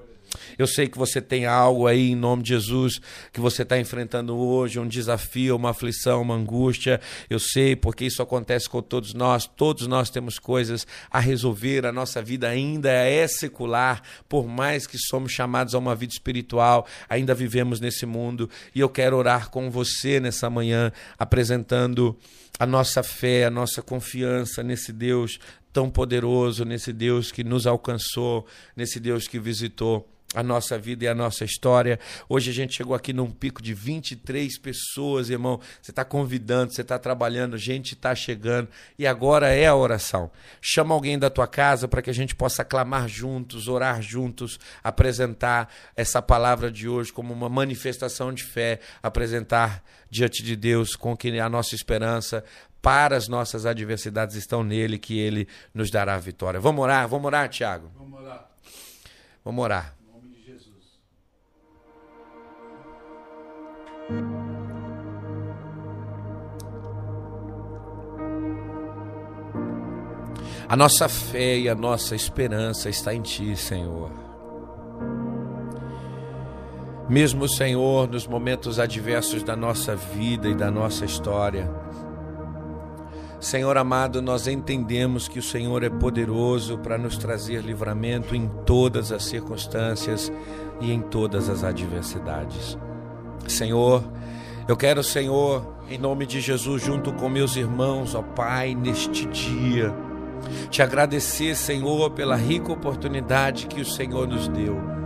Eu 0.59 0.67
sei 0.67 0.89
que 0.89 0.99
você 0.99 1.21
tem 1.21 1.47
algo 1.47 1.87
aí 1.87 2.11
em 2.11 2.17
nome 2.17 2.43
de 2.43 2.51
Jesus 2.51 3.01
que 3.33 3.41
você 3.41 3.63
está 3.63 3.79
enfrentando 3.79 4.37
hoje, 4.37 4.79
um 4.79 4.87
desafio, 4.87 5.57
uma 5.57 5.71
aflição, 5.71 6.23
uma 6.23 6.35
angústia. 6.35 7.01
Eu 7.29 7.39
sei 7.39 7.75
porque 7.77 8.05
isso 8.05 8.23
acontece 8.23 8.69
com 8.69 8.83
todos 8.83 9.15
nós. 9.15 9.47
Todos 9.47 9.87
nós 9.87 10.11
temos 10.11 10.39
coisas 10.39 10.87
a 11.11 11.19
resolver. 11.19 11.87
A 11.87 11.93
nossa 11.93 12.23
vida 12.23 12.49
ainda 12.49 12.91
é 12.91 13.27
secular, 13.27 14.03
por 14.29 14.47
mais 14.47 14.87
que 14.87 14.99
somos 14.99 15.33
chamados 15.33 15.75
a 15.75 15.79
uma 15.79 15.95
vida 15.95 16.13
espiritual, 16.13 16.87
ainda 17.09 17.35
vivemos 17.35 17.81
nesse 17.81 18.07
mundo. 18.07 18.49
E 18.75 18.81
eu 18.81 18.89
quero 18.89 19.17
orar 19.17 19.51
com 19.51 19.71
você 19.71 20.21
nessa 20.21 20.51
manhã, 20.51 20.93
apresentando 21.19 22.17
a 22.59 22.67
nossa 22.67 23.03
fé, 23.03 23.45
a 23.45 23.51
nossa 23.51 23.81
confiança 23.81 24.63
nesse 24.63 24.93
Deus 24.93 25.39
tão 25.73 25.89
poderoso, 25.89 26.65
nesse 26.65 26.93
Deus 26.93 27.31
que 27.31 27.45
nos 27.45 27.67
alcançou, 27.67 28.47
nesse 28.77 28.99
Deus 28.99 29.29
que 29.29 29.39
visitou 29.39 30.09
a 30.35 30.43
nossa 30.43 30.79
vida 30.79 31.05
e 31.05 31.09
a 31.09 31.15
nossa 31.15 31.45
história. 31.45 31.99
Hoje 32.29 32.51
a 32.51 32.55
gente 32.55 32.75
chegou 32.75 32.95
aqui 32.95 33.13
num 33.13 33.31
pico 33.31 33.61
de 33.61 33.75
23 33.75 34.59
pessoas, 34.59 35.29
irmão. 35.29 35.61
Você 35.83 35.91
está 35.91 36.05
convidando, 36.05 36.73
você 36.73 36.83
está 36.83 36.99
trabalhando, 36.99 37.59
gente 37.59 37.95
está 37.95 38.15
chegando. 38.15 38.69
E 38.99 39.07
agora 39.07 39.49
é 39.49 39.67
a 39.67 39.75
oração. 39.75 40.31
Chama 40.61 40.95
alguém 40.95 41.19
da 41.19 41.29
tua 41.29 41.49
casa 41.49 41.89
para 41.89 42.01
que 42.01 42.11
a 42.11 42.15
gente 42.15 42.35
possa 42.35 42.65
clamar 42.65 43.09
juntos, 43.09 43.67
orar 43.67 44.01
juntos, 44.01 44.59
apresentar 44.85 45.73
essa 45.97 46.23
palavra 46.23 46.71
de 46.71 46.89
hoje 46.89 47.13
como 47.13 47.35
uma 47.35 47.49
manifestação 47.49 48.33
de 48.33 48.45
fé, 48.45 48.79
apresentar 49.03 49.83
diante 50.09 50.43
de 50.45 50.55
Deus 50.55 50.95
com 50.95 51.17
que 51.17 51.41
a 51.41 51.49
nossa 51.49 51.75
esperança 51.75 52.45
para 52.81 53.17
as 53.17 53.29
nossas 53.29 53.67
adversidades 53.67 54.37
estão 54.37 54.63
nele, 54.65 54.99
que 54.99 55.19
ele 55.19 55.47
nos 55.75 55.91
dará 55.91 56.15
a 56.15 56.19
vitória. 56.19 56.59
Vamos 56.61 56.83
orar? 56.83 57.07
Vamos 57.09 57.27
orar, 57.27 57.49
Tiago? 57.49 57.91
Vamos 57.97 58.21
orar. 58.21 58.51
Vamos 59.45 59.65
orar. 59.65 60.00
A 70.71 70.77
nossa 70.77 71.09
fé 71.09 71.59
e 71.59 71.69
a 71.69 71.75
nossa 71.75 72.15
esperança 72.15 72.89
está 72.89 73.13
em 73.13 73.21
Ti, 73.21 73.57
Senhor. 73.57 74.09
Mesmo, 77.09 77.49
Senhor, 77.49 78.09
nos 78.09 78.25
momentos 78.25 78.79
adversos 78.79 79.43
da 79.43 79.57
nossa 79.57 79.97
vida 79.97 80.49
e 80.49 80.55
da 80.55 80.71
nossa 80.71 81.05
história, 81.05 81.69
Senhor 83.41 83.77
amado, 83.77 84.23
nós 84.23 84.47
entendemos 84.47 85.27
que 85.27 85.41
o 85.41 85.43
Senhor 85.43 85.83
é 85.83 85.91
poderoso 85.91 86.79
para 86.79 86.97
nos 86.97 87.17
trazer 87.17 87.63
livramento 87.63 88.37
em 88.37 88.47
todas 88.65 89.11
as 89.11 89.25
circunstâncias 89.25 90.31
e 90.81 90.93
em 90.93 91.01
todas 91.01 91.49
as 91.49 91.65
adversidades. 91.65 92.79
Senhor, 93.51 94.03
eu 94.69 94.77
quero, 94.77 95.03
Senhor, 95.03 95.75
em 95.91 95.99
nome 95.99 96.27
de 96.27 96.41
Jesus, 96.41 96.83
junto 96.83 97.13
com 97.13 97.29
meus 97.29 97.57
irmãos, 97.57 98.15
ó 98.15 98.23
Pai, 98.23 98.75
neste 98.75 99.27
dia, 99.27 99.93
te 100.71 100.83
agradecer, 100.83 101.57
Senhor, 101.57 102.11
pela 102.11 102.37
rica 102.37 102.73
oportunidade 102.73 103.67
que 103.67 103.81
o 103.81 103.85
Senhor 103.85 104.27
nos 104.27 104.49
deu 104.49 105.00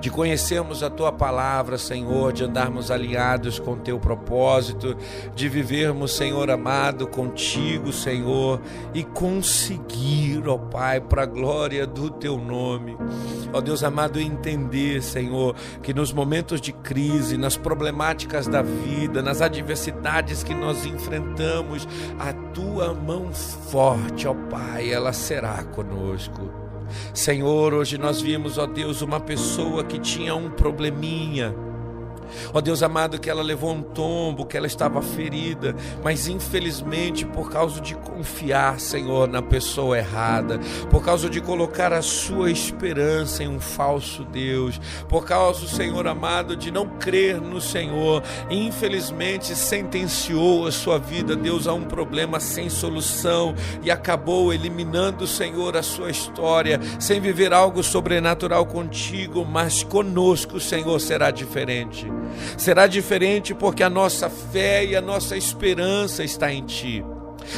de 0.00 0.10
conhecermos 0.10 0.82
a 0.82 0.90
tua 0.90 1.12
palavra, 1.12 1.78
Senhor, 1.78 2.32
de 2.32 2.44
andarmos 2.44 2.90
alinhados 2.90 3.58
com 3.58 3.76
teu 3.76 3.98
propósito, 3.98 4.96
de 5.34 5.48
vivermos, 5.48 6.16
Senhor 6.16 6.50
amado, 6.50 7.06
contigo, 7.06 7.92
Senhor, 7.92 8.60
e 8.94 9.04
conseguir, 9.04 10.46
ó 10.46 10.58
Pai, 10.58 11.00
para 11.00 11.22
a 11.22 11.26
glória 11.26 11.86
do 11.86 12.10
teu 12.10 12.36
nome. 12.36 12.96
Ó 13.52 13.60
Deus 13.60 13.82
amado, 13.82 14.20
entender, 14.20 15.02
Senhor, 15.02 15.54
que 15.82 15.94
nos 15.94 16.12
momentos 16.12 16.60
de 16.60 16.72
crise, 16.72 17.36
nas 17.36 17.56
problemáticas 17.56 18.46
da 18.46 18.62
vida, 18.62 19.22
nas 19.22 19.40
adversidades 19.40 20.42
que 20.42 20.54
nós 20.54 20.84
enfrentamos, 20.84 21.86
a 22.18 22.32
tua 22.52 22.92
mão 22.94 23.32
forte, 23.32 24.26
ó 24.26 24.34
Pai, 24.50 24.90
ela 24.90 25.12
será 25.12 25.62
conosco. 25.64 26.65
Senhor, 27.14 27.74
hoje 27.74 27.98
nós 27.98 28.20
vimos, 28.20 28.58
ó 28.58 28.66
Deus, 28.66 29.02
uma 29.02 29.20
pessoa 29.20 29.84
que 29.84 29.98
tinha 29.98 30.34
um 30.34 30.50
probleminha, 30.50 31.54
Ó 32.52 32.60
Deus 32.60 32.82
amado, 32.82 33.18
que 33.18 33.30
ela 33.30 33.42
levou 33.42 33.72
um 33.72 33.82
tombo, 33.82 34.46
que 34.46 34.56
ela 34.56 34.66
estava 34.66 35.02
ferida, 35.02 35.74
mas 36.02 36.28
infelizmente 36.28 37.24
por 37.24 37.50
causa 37.50 37.80
de 37.80 37.94
confiar, 37.94 38.78
Senhor, 38.80 39.28
na 39.28 39.42
pessoa 39.42 39.98
errada, 39.98 40.58
por 40.90 41.04
causa 41.04 41.28
de 41.28 41.40
colocar 41.40 41.92
a 41.92 42.02
sua 42.02 42.50
esperança 42.50 43.42
em 43.42 43.48
um 43.48 43.60
falso 43.60 44.24
Deus, 44.24 44.80
por 45.08 45.24
causa, 45.24 45.66
Senhor 45.66 46.06
amado, 46.06 46.56
de 46.56 46.70
não 46.70 46.86
crer 46.86 47.40
no 47.40 47.60
Senhor, 47.60 48.22
infelizmente 48.50 49.54
sentenciou 49.54 50.66
a 50.66 50.72
sua 50.72 50.98
vida, 50.98 51.36
Deus, 51.36 51.66
a 51.66 51.72
um 51.72 51.84
problema 51.84 52.40
sem 52.40 52.68
solução 52.68 53.54
e 53.82 53.90
acabou 53.90 54.52
eliminando, 54.52 55.26
Senhor, 55.26 55.76
a 55.76 55.82
sua 55.82 56.10
história, 56.10 56.80
sem 56.98 57.20
viver 57.20 57.52
algo 57.52 57.82
sobrenatural 57.82 58.66
contigo, 58.66 59.44
mas 59.44 59.82
conosco, 59.82 60.60
Senhor, 60.60 60.98
será 61.00 61.30
diferente. 61.30 62.06
Será 62.56 62.86
diferente 62.86 63.54
porque 63.54 63.82
a 63.82 63.90
nossa 63.90 64.28
fé 64.28 64.84
e 64.84 64.96
a 64.96 65.00
nossa 65.00 65.36
esperança 65.36 66.24
está 66.24 66.52
em 66.52 66.64
Ti. 66.64 67.04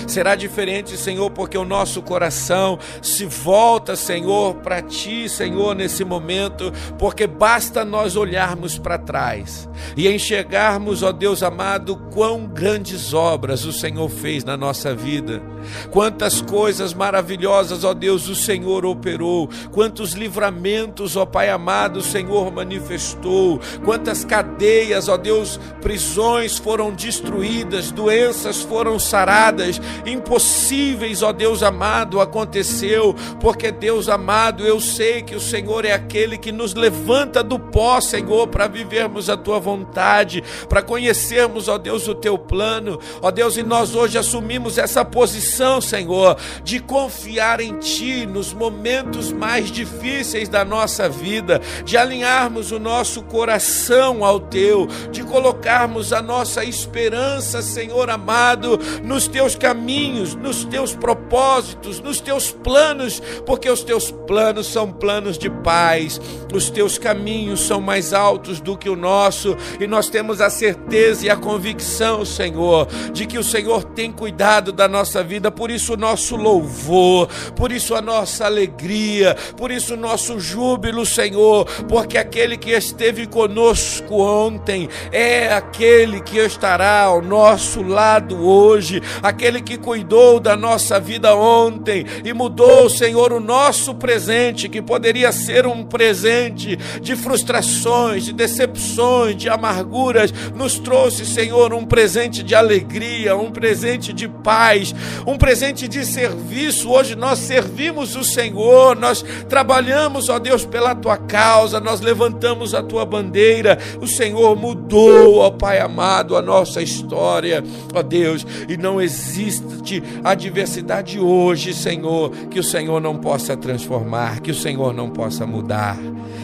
Será 0.07 0.35
diferente, 0.35 0.97
Senhor, 0.97 1.31
porque 1.31 1.57
o 1.57 1.65
nosso 1.65 2.03
coração 2.03 2.79
se 3.03 3.25
volta, 3.25 3.97
Senhor, 3.97 4.55
para 4.57 4.83
Ti, 4.83 5.29
Senhor, 5.29 5.75
nesse 5.75 6.05
momento, 6.05 6.73
porque 6.99 7.27
basta 7.27 7.85
nós 7.85 8.17
olharmos 8.17 8.79
para 8.79 8.99
trás 8.99 9.69
e 9.97 10.09
enxergarmos, 10.09 11.03
ó 11.03 11.13
Deus 11.13 11.43
amado, 11.43 11.97
quão 12.13 12.47
grandes 12.47 13.13
obras 13.15 13.65
o 13.65 13.73
Senhor 13.73 14.09
fez 14.09 14.45
na 14.45 14.57
nossa 14.57 14.95
vida, 14.95 15.43
quantas 15.91 16.41
coisas 16.41 16.95
maravilhosas, 16.95 17.85
ó 17.85 17.95
Deus, 17.95 18.29
o 18.29 18.35
Senhor 18.35 18.85
operou, 18.85 19.49
quantos 19.73 20.13
livramentos, 20.13 21.17
ó 21.17 21.25
Pai 21.25 21.51
amado, 21.51 21.99
o 21.99 22.03
Senhor 22.03 22.53
manifestou, 22.53 23.61
quantas 23.85 24.25
cadeias, 24.25 25.09
ó 25.09 25.17
Deus, 25.17 25.59
prisões 25.81 26.59
foram 26.59 26.93
destruídas, 26.93 27.91
doenças 27.91 28.61
foram 28.61 28.99
saradas 28.99 29.78
impossíveis, 30.05 31.23
ó 31.23 31.33
Deus 31.33 31.63
amado, 31.63 32.21
aconteceu, 32.21 33.15
porque 33.41 33.71
Deus 33.71 34.09
amado, 34.09 34.67
eu 34.67 34.81
sei 34.81 35.23
que 35.23 35.35
o 35.35 35.41
Senhor 35.41 35.85
é 35.85 35.93
aquele 35.93 36.37
que 36.37 36.53
nos 36.53 36.75
levanta 36.75 37.43
do 37.43 37.59
pó, 37.59 38.01
Senhor, 38.01 38.49
para 38.49 38.67
vivermos 38.67 39.31
a 39.31 39.37
tua 39.37 39.59
vontade, 39.59 40.43
para 40.69 40.83
conhecermos, 40.83 41.69
ó 41.69 41.79
Deus, 41.79 42.09
o 42.09 42.15
teu 42.15 42.37
plano, 42.37 42.99
ó 43.23 43.31
Deus, 43.31 43.57
e 43.57 43.63
nós 43.63 43.95
hoje 43.95 44.19
assumimos 44.19 44.79
essa 44.79 45.05
posição, 45.05 45.81
Senhor, 45.81 46.37
de 46.63 46.81
confiar 46.81 47.61
em 47.61 47.79
ti 47.79 48.27
nos 48.27 48.53
momentos 48.53 49.33
mais 49.33 49.71
difíceis 49.71 50.49
da 50.49 50.65
nossa 50.65 51.09
vida, 51.09 51.61
de 51.85 51.97
alinharmos 51.97 52.73
o 52.73 52.79
nosso 52.79 53.23
coração 53.23 54.25
ao 54.25 54.41
teu, 54.41 54.87
de 55.11 55.23
colocarmos 55.23 56.13
a 56.13 56.23
nossa 56.23 56.65
esperança, 56.65 57.63
Senhor 57.63 58.11
amado, 58.11 58.79
nos 59.03 59.27
teus 59.27 59.55
caminhos 59.55 59.68
caminhos, 59.69 60.35
nos 60.35 60.65
teus 60.65 60.95
propósitos, 60.95 62.01
nos 62.01 62.23
teus 62.23 62.51
planos, 62.51 63.21
porque 63.45 63.69
os 63.69 63.83
teus 63.83 64.11
planos 64.11 64.67
são 64.67 64.91
planos 64.91 65.37
de 65.37 65.51
paz, 65.51 66.19
os 66.55 66.71
teus 66.71 66.97
caminhos 66.97 67.61
são 67.61 67.79
mais 67.79 68.15
altos 68.15 68.61
do 68.61 68.79
que 68.79 68.89
o 68.89 68.97
nosso, 68.97 69.55
e 69.79 69.87
nós 69.87 70.09
temos 70.09 70.41
a 70.41 70.49
certeza 70.49 71.27
e 71.27 71.29
a 71.29 71.37
convicção, 71.37 72.25
Senhor, 72.25 72.89
de 73.13 73.27
que 73.27 73.37
o 73.37 73.45
Senhor 73.45 73.85
tem 73.85 74.11
cuidado 74.11 74.73
da 74.73 74.89
nossa 74.89 75.23
vida, 75.23 75.51
por 75.51 75.71
isso 75.71 75.93
o 75.93 75.97
nosso 75.99 76.35
louvor, 76.35 77.29
por 77.55 77.71
isso 77.71 77.95
a 77.95 78.01
nossa 78.01 78.47
alegria, 78.47 79.37
por 79.55 79.71
isso 79.71 79.93
o 79.93 79.99
nosso 79.99 80.41
júbilo, 80.41 81.05
Senhor, 81.05 81.67
porque 81.87 82.17
aquele 82.17 82.57
que 82.57 82.71
esteve 82.71 83.27
conosco 83.27 84.23
ontem 84.23 84.89
é 85.13 85.53
aquele 85.53 86.23
que 86.23 86.39
estará 86.39 87.03
ao 87.03 87.21
nosso 87.21 87.83
lado 87.83 88.49
hoje, 88.49 89.03
aquele 89.23 89.58
aquele 89.59 89.63
que 89.63 89.77
cuidou 89.77 90.41
da 90.41 90.57
nossa 90.57 90.99
vida 90.99 91.35
ontem 91.35 92.05
e 92.25 92.33
mudou, 92.33 92.89
Senhor, 92.89 93.33
o 93.33 93.41
nosso 93.41 93.95
presente, 93.95 94.69
que 94.69 94.81
poderia 94.81 95.31
ser 95.33 95.67
um 95.67 95.85
presente 95.85 96.77
de 97.01 97.17
frustrações, 97.17 98.25
de 98.25 98.33
decepções, 98.33 99.37
de 99.37 99.49
amarguras, 99.49 100.33
nos 100.55 100.79
trouxe, 100.79 101.27
Senhor, 101.27 101.73
um 101.73 101.85
presente 101.85 102.43
de 102.43 102.55
alegria, 102.55 103.37
um 103.37 103.51
presente 103.51 104.13
de 104.13 104.29
paz, 104.29 104.95
um 105.27 105.37
presente 105.37 105.89
de 105.89 106.05
serviço. 106.05 106.91
Hoje 106.91 107.15
nós 107.15 107.39
servimos 107.39 108.17
o 108.17 108.25
Senhor, 108.25 108.97
nós 108.97 109.25
trabalhamos, 109.49 110.29
ó 110.29 110.39
Deus, 110.39 110.65
pela 110.65 110.95
tua 110.95 111.17
causa, 111.17 111.81
nós 111.81 112.01
levantamos 112.01 112.75
a 112.75 112.83
tua 112.83 113.05
bandeira. 113.05 113.79
O 114.01 114.07
Senhor 114.07 114.57
mudou, 114.57 115.39
ó 115.39 115.51
Pai 115.51 115.81
amado, 115.81 116.37
a 116.37 116.43
nossa 116.43 116.81
história, 116.81 117.63
ó 117.95 118.03
Deus, 118.03 118.47
e 118.69 118.77
não 118.77 119.01
existe 119.01 119.48
existe 119.49 120.03
adversidade 120.23 121.19
hoje, 121.19 121.75
Senhor, 121.75 122.31
que 122.51 122.61
o 122.61 122.63
Senhor 122.63 123.01
não 123.01 123.17
possa 123.17 123.57
transformar, 123.57 124.41
que 124.41 124.51
o 124.51 124.55
Senhor 124.55 124.93
não 124.93 125.11
possa 125.11 125.47
mudar, 125.47 125.99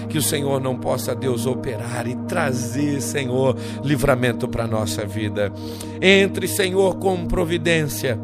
que 0.09 0.19
o 0.19 0.23
Senhor 0.23 0.61
não 0.61 0.77
possa, 0.77 1.15
Deus, 1.15 1.47
operar 1.47 2.07
e 2.07 2.17
trazer, 2.27 3.01
Senhor, 3.01 3.57
livramento 3.83 4.49
para 4.49 4.65
a 4.65 4.69
nossa 4.69 5.05
vida. 5.05 5.53
Entre, 6.01 6.49
Senhor, 6.49 6.97
com 6.97 7.27
providência 7.27 8.19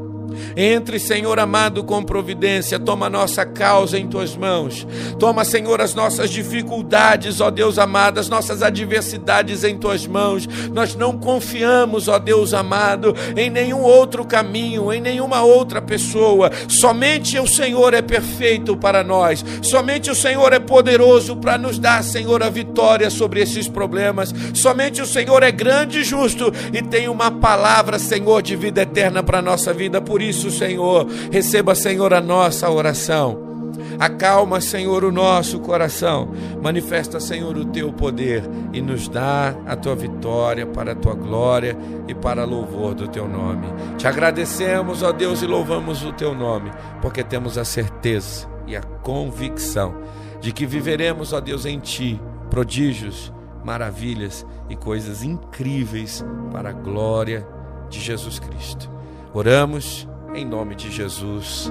entre, 0.56 0.98
Senhor 0.98 1.38
amado, 1.38 1.82
com 1.84 2.02
providência, 2.02 2.78
toma 2.78 3.08
nossa 3.10 3.44
causa 3.44 3.98
em 3.98 4.06
tuas 4.06 4.36
mãos. 4.36 4.86
Toma, 5.18 5.44
Senhor, 5.44 5.80
as 5.80 5.94
nossas 5.94 6.30
dificuldades, 6.30 7.40
ó 7.40 7.50
Deus 7.50 7.78
amado, 7.78 8.20
as 8.20 8.28
nossas 8.28 8.62
adversidades 8.62 9.64
em 9.64 9.76
tuas 9.76 10.06
mãos. 10.06 10.48
Nós 10.72 10.94
não 10.94 11.18
confiamos, 11.18 12.08
ó 12.08 12.18
Deus 12.18 12.54
amado, 12.54 13.14
em 13.36 13.50
nenhum 13.50 13.80
outro 13.80 14.24
caminho, 14.24 14.92
em 14.92 15.00
nenhuma 15.00 15.42
outra 15.42 15.80
pessoa. 15.80 16.50
Somente 16.68 17.38
o 17.38 17.46
Senhor 17.46 17.94
é 17.94 18.02
perfeito 18.02 18.76
para 18.76 19.02
nós. 19.02 19.44
Somente 19.62 20.10
o 20.10 20.14
Senhor 20.14 20.52
é 20.52 20.58
poderoso 20.58 21.36
para 21.36 21.58
nos 21.58 21.78
dar, 21.78 22.02
Senhor, 22.04 22.42
a 22.42 22.48
vitória 22.48 23.10
sobre 23.10 23.40
esses 23.40 23.68
problemas. 23.68 24.32
Somente 24.54 25.02
o 25.02 25.06
Senhor 25.06 25.42
é 25.42 25.50
grande 25.50 26.00
e 26.00 26.04
justo 26.04 26.52
e 26.72 26.82
tem 26.82 27.08
uma 27.08 27.30
palavra, 27.30 27.98
Senhor, 27.98 28.42
de 28.42 28.56
vida 28.56 28.82
eterna 28.82 29.22
para 29.22 29.42
nossa 29.42 29.72
vida. 29.72 30.00
Por 30.00 30.20
por 30.20 30.24
isso, 30.30 30.50
Senhor, 30.50 31.06
receba, 31.30 31.74
Senhor, 31.74 32.14
a 32.14 32.20
nossa 32.20 32.70
oração. 32.70 33.50
Acalma, 33.98 34.60
Senhor, 34.60 35.04
o 35.04 35.12
nosso 35.12 35.60
coração. 35.60 36.32
Manifesta, 36.62 37.20
Senhor, 37.20 37.56
o 37.56 37.66
teu 37.66 37.92
poder 37.92 38.42
e 38.72 38.80
nos 38.80 39.08
dá 39.08 39.54
a 39.66 39.76
tua 39.76 39.94
vitória 39.94 40.66
para 40.66 40.92
a 40.92 40.94
tua 40.94 41.14
glória 41.14 41.76
e 42.08 42.14
para 42.14 42.44
louvor 42.44 42.94
do 42.94 43.08
teu 43.08 43.28
nome. 43.28 43.66
Te 43.98 44.08
agradecemos, 44.08 45.02
ó 45.02 45.12
Deus, 45.12 45.42
e 45.42 45.46
louvamos 45.46 46.02
o 46.02 46.12
teu 46.12 46.34
nome, 46.34 46.70
porque 47.02 47.22
temos 47.22 47.58
a 47.58 47.64
certeza 47.64 48.48
e 48.66 48.74
a 48.74 48.82
convicção 48.82 49.94
de 50.40 50.52
que 50.52 50.64
viveremos, 50.64 51.32
ó 51.32 51.40
Deus, 51.40 51.66
em 51.66 51.78
ti 51.78 52.18
prodígios, 52.48 53.32
maravilhas 53.62 54.46
e 54.68 54.76
coisas 54.76 55.22
incríveis 55.22 56.24
para 56.50 56.70
a 56.70 56.72
glória 56.72 57.46
de 57.90 58.00
Jesus 58.00 58.38
Cristo. 58.38 58.90
Oramos 59.34 60.08
em 60.34 60.44
nome 60.44 60.74
de 60.74 60.90
Jesus. 60.90 61.70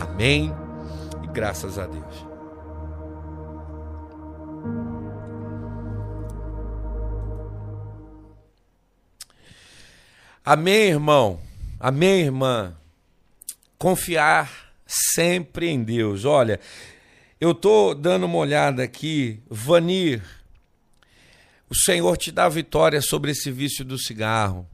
Amém. 0.00 0.52
E 1.22 1.26
graças 1.26 1.78
a 1.78 1.86
Deus. 1.86 2.26
Amém, 10.44 10.88
irmão. 10.90 11.40
Amém, 11.80 12.20
irmã. 12.20 12.76
Confiar 13.78 14.72
sempre 14.86 15.68
em 15.68 15.82
Deus. 15.82 16.24
Olha, 16.24 16.60
eu 17.40 17.54
tô 17.54 17.94
dando 17.94 18.26
uma 18.26 18.38
olhada 18.38 18.82
aqui, 18.82 19.40
Vanir. 19.48 20.22
O 21.68 21.74
Senhor 21.74 22.16
te 22.16 22.30
dá 22.30 22.48
vitória 22.48 23.00
sobre 23.00 23.30
esse 23.30 23.50
vício 23.50 23.84
do 23.84 23.98
cigarro. 23.98 24.68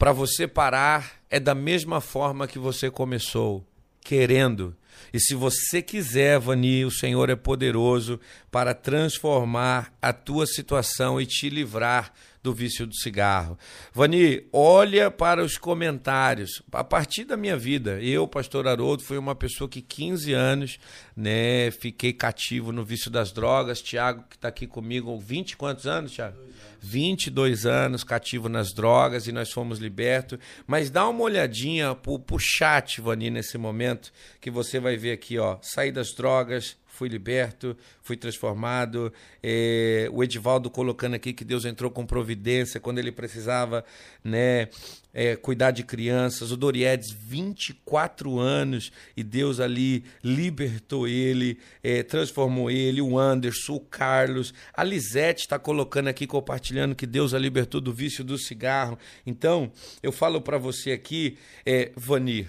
Para 0.00 0.12
você 0.12 0.48
parar 0.48 1.20
é 1.28 1.38
da 1.38 1.54
mesma 1.54 2.00
forma 2.00 2.48
que 2.48 2.58
você 2.58 2.90
começou, 2.90 3.62
querendo. 4.00 4.74
E 5.12 5.20
se 5.20 5.34
você 5.34 5.82
quiser, 5.82 6.38
Vani, 6.38 6.86
o 6.86 6.90
Senhor 6.90 7.28
é 7.28 7.36
poderoso 7.36 8.18
para 8.50 8.72
transformar 8.72 9.92
a 10.00 10.10
tua 10.10 10.46
situação 10.46 11.20
e 11.20 11.26
te 11.26 11.50
livrar 11.50 12.14
do 12.42 12.54
vício 12.54 12.86
do 12.86 12.94
cigarro. 12.94 13.58
Vani, 13.92 14.46
olha 14.50 15.10
para 15.10 15.44
os 15.44 15.58
comentários. 15.58 16.62
A 16.72 16.82
partir 16.82 17.24
da 17.24 17.36
minha 17.36 17.58
vida, 17.58 18.00
eu, 18.00 18.26
pastor 18.26 18.66
Haroldo, 18.66 19.02
fui 19.02 19.18
uma 19.18 19.34
pessoa 19.34 19.68
que 19.68 19.82
15 19.82 20.32
anos, 20.32 20.78
né, 21.14 21.70
fiquei 21.72 22.14
cativo 22.14 22.72
no 22.72 22.82
vício 22.86 23.10
das 23.10 23.32
drogas. 23.32 23.82
Tiago, 23.82 24.24
que 24.30 24.36
está 24.36 24.48
aqui 24.48 24.66
comigo, 24.66 25.18
20 25.18 25.58
quantos 25.58 25.86
anos, 25.86 26.12
Tiago? 26.12 26.38
22 26.80 27.66
anos 27.66 28.02
cativo 28.02 28.48
nas 28.48 28.72
drogas 28.72 29.26
e 29.26 29.32
nós 29.32 29.52
fomos 29.52 29.78
libertos. 29.78 30.38
Mas 30.66 30.90
dá 30.90 31.08
uma 31.08 31.22
olhadinha 31.22 31.94
pro, 31.94 32.18
pro 32.18 32.38
chat, 32.38 33.00
Vani, 33.00 33.30
nesse 33.30 33.58
momento, 33.58 34.12
que 34.40 34.50
você 34.50 34.80
vai 34.80 34.96
ver 34.96 35.12
aqui, 35.12 35.38
ó, 35.38 35.58
sair 35.60 35.92
das 35.92 36.12
drogas, 36.14 36.76
fui 37.00 37.08
liberto, 37.08 37.74
fui 38.02 38.14
transformado. 38.14 39.10
É, 39.42 40.06
o 40.12 40.22
Edivaldo 40.22 40.68
colocando 40.68 41.14
aqui 41.14 41.32
que 41.32 41.46
Deus 41.46 41.64
entrou 41.64 41.90
com 41.90 42.04
providência 42.04 42.78
quando 42.78 42.98
ele 42.98 43.10
precisava, 43.10 43.82
né? 44.22 44.68
É, 45.14 45.34
cuidar 45.34 45.70
de 45.70 45.82
crianças, 45.82 46.52
o 46.52 46.56
Doriedes, 46.58 47.10
24 47.10 48.38
anos, 48.38 48.92
e 49.16 49.24
Deus 49.24 49.58
ali 49.58 50.04
libertou 50.22 51.08
ele, 51.08 51.58
é, 51.82 52.02
transformou 52.02 52.70
ele, 52.70 53.00
o 53.00 53.18
Anderson, 53.18 53.76
o 53.76 53.80
Carlos, 53.80 54.54
a 54.72 54.84
Lisete 54.84 55.40
está 55.40 55.58
colocando 55.58 56.08
aqui, 56.08 56.28
compartilhando 56.28 56.94
que 56.94 57.06
Deus 57.06 57.34
a 57.34 57.38
libertou 57.38 57.80
do 57.80 57.92
vício 57.92 58.22
do 58.22 58.38
cigarro. 58.38 58.96
Então, 59.26 59.72
eu 60.00 60.12
falo 60.12 60.40
para 60.40 60.58
você 60.58 60.92
aqui, 60.92 61.36
é, 61.66 61.90
Vanir, 61.96 62.48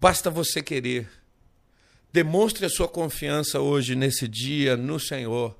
basta 0.00 0.30
você 0.30 0.62
querer. 0.62 1.23
Demonstre 2.14 2.64
a 2.64 2.68
sua 2.68 2.86
confiança 2.86 3.58
hoje, 3.58 3.96
nesse 3.96 4.28
dia, 4.28 4.76
no 4.76 5.00
Senhor. 5.00 5.58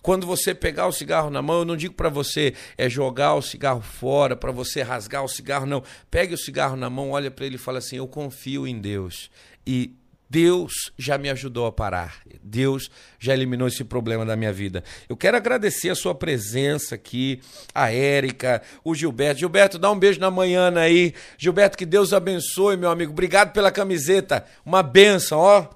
Quando 0.00 0.26
você 0.26 0.54
pegar 0.54 0.86
o 0.86 0.92
cigarro 0.92 1.28
na 1.28 1.42
mão, 1.42 1.58
eu 1.58 1.64
não 1.66 1.76
digo 1.76 1.92
para 1.92 2.08
você 2.08 2.54
é 2.78 2.88
jogar 2.88 3.34
o 3.34 3.42
cigarro 3.42 3.82
fora, 3.82 4.34
para 4.34 4.50
você 4.50 4.80
rasgar 4.80 5.22
o 5.22 5.28
cigarro, 5.28 5.66
não. 5.66 5.84
Pegue 6.10 6.32
o 6.32 6.38
cigarro 6.38 6.74
na 6.74 6.88
mão, 6.88 7.10
olha 7.10 7.30
para 7.30 7.44
ele 7.44 7.56
e 7.56 7.58
fala 7.58 7.80
assim: 7.80 7.96
Eu 7.96 8.08
confio 8.08 8.66
em 8.66 8.80
Deus. 8.80 9.30
E 9.66 9.94
Deus 10.30 10.92
já 10.98 11.16
me 11.16 11.30
ajudou 11.30 11.66
a 11.66 11.72
parar. 11.72 12.20
Deus 12.42 12.90
já 13.18 13.32
eliminou 13.32 13.66
esse 13.66 13.82
problema 13.82 14.26
da 14.26 14.36
minha 14.36 14.52
vida. 14.52 14.84
Eu 15.08 15.16
quero 15.16 15.36
agradecer 15.36 15.88
a 15.88 15.94
sua 15.94 16.14
presença 16.14 16.94
aqui, 16.94 17.40
a 17.74 17.90
Érica, 17.90 18.62
o 18.84 18.94
Gilberto. 18.94 19.40
Gilberto, 19.40 19.78
dá 19.78 19.90
um 19.90 19.98
beijo 19.98 20.20
na 20.20 20.30
manhã 20.30 20.72
aí. 20.76 21.14
Gilberto, 21.38 21.78
que 21.78 21.86
Deus 21.86 22.12
abençoe, 22.12 22.76
meu 22.76 22.90
amigo. 22.90 23.12
Obrigado 23.12 23.52
pela 23.52 23.70
camiseta. 23.70 24.44
Uma 24.64 24.82
benção, 24.82 25.38
ó. 25.38 25.66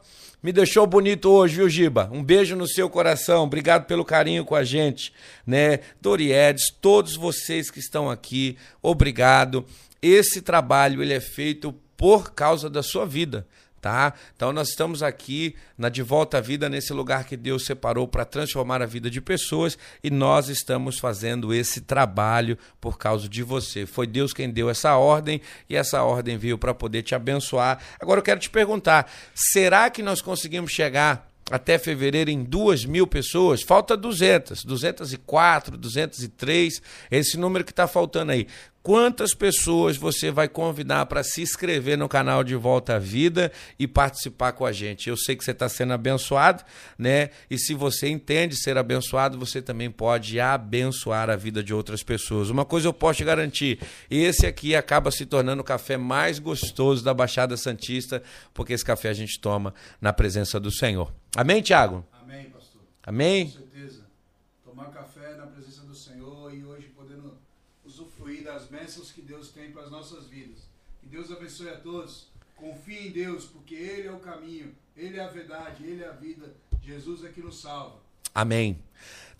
Me 0.42 0.52
deixou 0.52 0.86
bonito 0.86 1.30
hoje, 1.30 1.56
viu, 1.56 1.68
Giba? 1.68 2.10
Um 2.12 2.22
beijo 2.22 2.56
no 2.56 2.66
seu 2.66 2.90
coração. 2.90 3.44
Obrigado 3.44 3.86
pelo 3.86 4.04
carinho 4.04 4.44
com 4.44 4.56
a 4.56 4.64
gente, 4.64 5.12
né? 5.46 5.78
Doriedes, 6.00 6.64
todos 6.80 7.14
vocês 7.14 7.70
que 7.70 7.78
estão 7.78 8.10
aqui, 8.10 8.56
obrigado. 8.82 9.64
Esse 10.02 10.42
trabalho 10.42 11.00
ele 11.00 11.14
é 11.14 11.20
feito 11.20 11.72
por 11.96 12.32
causa 12.32 12.68
da 12.68 12.82
sua 12.82 13.06
vida 13.06 13.46
tá? 13.82 14.14
Então 14.34 14.52
nós 14.52 14.68
estamos 14.68 15.02
aqui 15.02 15.56
na 15.76 15.88
De 15.88 16.02
Volta 16.02 16.38
à 16.38 16.40
Vida, 16.40 16.68
nesse 16.68 16.92
lugar 16.92 17.24
que 17.24 17.36
Deus 17.36 17.66
separou 17.66 18.06
para 18.06 18.24
transformar 18.24 18.80
a 18.80 18.86
vida 18.86 19.10
de 19.10 19.20
pessoas 19.20 19.76
e 20.02 20.08
nós 20.08 20.48
estamos 20.48 21.00
fazendo 21.00 21.52
esse 21.52 21.80
trabalho 21.80 22.56
por 22.80 22.96
causa 22.96 23.28
de 23.28 23.42
você. 23.42 23.84
Foi 23.84 24.06
Deus 24.06 24.32
quem 24.32 24.48
deu 24.48 24.70
essa 24.70 24.96
ordem 24.96 25.40
e 25.68 25.74
essa 25.74 26.02
ordem 26.04 26.38
veio 26.38 26.56
para 26.56 26.72
poder 26.72 27.02
te 27.02 27.14
abençoar. 27.14 27.80
Agora 28.00 28.20
eu 28.20 28.24
quero 28.24 28.38
te 28.38 28.48
perguntar: 28.48 29.10
será 29.34 29.90
que 29.90 30.00
nós 30.00 30.22
conseguimos 30.22 30.70
chegar 30.70 31.28
até 31.50 31.76
fevereiro 31.78 32.30
em 32.30 32.42
duas 32.42 32.84
mil 32.84 33.06
pessoas, 33.06 33.62
falta 33.62 33.96
200, 33.96 34.64
204, 34.64 35.76
203, 35.76 36.80
esse 37.10 37.36
número 37.36 37.64
que 37.64 37.72
está 37.72 37.86
faltando 37.86 38.32
aí. 38.32 38.46
Quantas 38.82 39.32
pessoas 39.32 39.96
você 39.96 40.32
vai 40.32 40.48
convidar 40.48 41.06
para 41.06 41.22
se 41.22 41.40
inscrever 41.40 41.96
no 41.96 42.08
canal 42.08 42.42
de 42.42 42.56
Volta 42.56 42.96
à 42.96 42.98
Vida 42.98 43.52
e 43.78 43.86
participar 43.86 44.52
com 44.54 44.66
a 44.66 44.72
gente? 44.72 45.08
Eu 45.08 45.16
sei 45.16 45.36
que 45.36 45.44
você 45.44 45.52
está 45.52 45.68
sendo 45.68 45.92
abençoado, 45.92 46.64
né? 46.98 47.30
E 47.48 47.56
se 47.56 47.74
você 47.74 48.08
entende 48.08 48.56
ser 48.56 48.76
abençoado, 48.76 49.38
você 49.38 49.62
também 49.62 49.88
pode 49.88 50.40
abençoar 50.40 51.30
a 51.30 51.36
vida 51.36 51.62
de 51.62 51.72
outras 51.72 52.02
pessoas. 52.02 52.50
Uma 52.50 52.64
coisa 52.64 52.88
eu 52.88 52.92
posso 52.92 53.18
te 53.18 53.24
garantir: 53.24 53.78
esse 54.10 54.48
aqui 54.48 54.74
acaba 54.74 55.12
se 55.12 55.26
tornando 55.26 55.62
o 55.62 55.64
café 55.64 55.96
mais 55.96 56.40
gostoso 56.40 57.04
da 57.04 57.14
Baixada 57.14 57.56
Santista, 57.56 58.20
porque 58.52 58.72
esse 58.72 58.84
café 58.84 59.10
a 59.10 59.14
gente 59.14 59.38
toma 59.38 59.72
na 60.00 60.12
presença 60.12 60.58
do 60.58 60.72
Senhor. 60.72 61.14
Amém, 61.36 61.62
Tiago? 61.62 62.04
Amém, 62.20 62.50
pastor. 62.50 62.82
Amém? 63.04 63.46
Com 63.46 63.52
certeza. 63.52 64.06
Tomar 64.64 64.86
café 64.86 65.36
na 65.36 65.46
presença 65.46 65.82
do 65.82 65.94
Senhor 65.94 66.52
e 66.52 66.64
hoje 66.64 66.88
podendo 66.88 67.38
usufruir 67.84 68.41
das 68.52 68.66
bênçãos 68.66 69.10
que 69.10 69.22
Deus 69.22 69.48
tem 69.48 69.72
para 69.72 69.82
as 69.82 69.90
nossas 69.90 70.26
vidas. 70.26 70.68
Que 71.00 71.06
Deus 71.06 71.32
abençoe 71.32 71.70
a 71.70 71.80
todos. 71.80 72.28
Confie 72.54 73.08
em 73.08 73.10
Deus, 73.10 73.46
porque 73.46 73.74
Ele 73.74 74.08
é 74.08 74.12
o 74.12 74.20
caminho, 74.20 74.74
Ele 74.94 75.16
é 75.16 75.24
a 75.24 75.28
verdade, 75.28 75.84
Ele 75.84 76.02
é 76.02 76.08
a 76.08 76.12
vida. 76.12 76.54
Jesus 76.82 77.24
é 77.24 77.30
que 77.30 77.40
nos 77.40 77.60
salva. 77.60 78.00
Amém. 78.34 78.78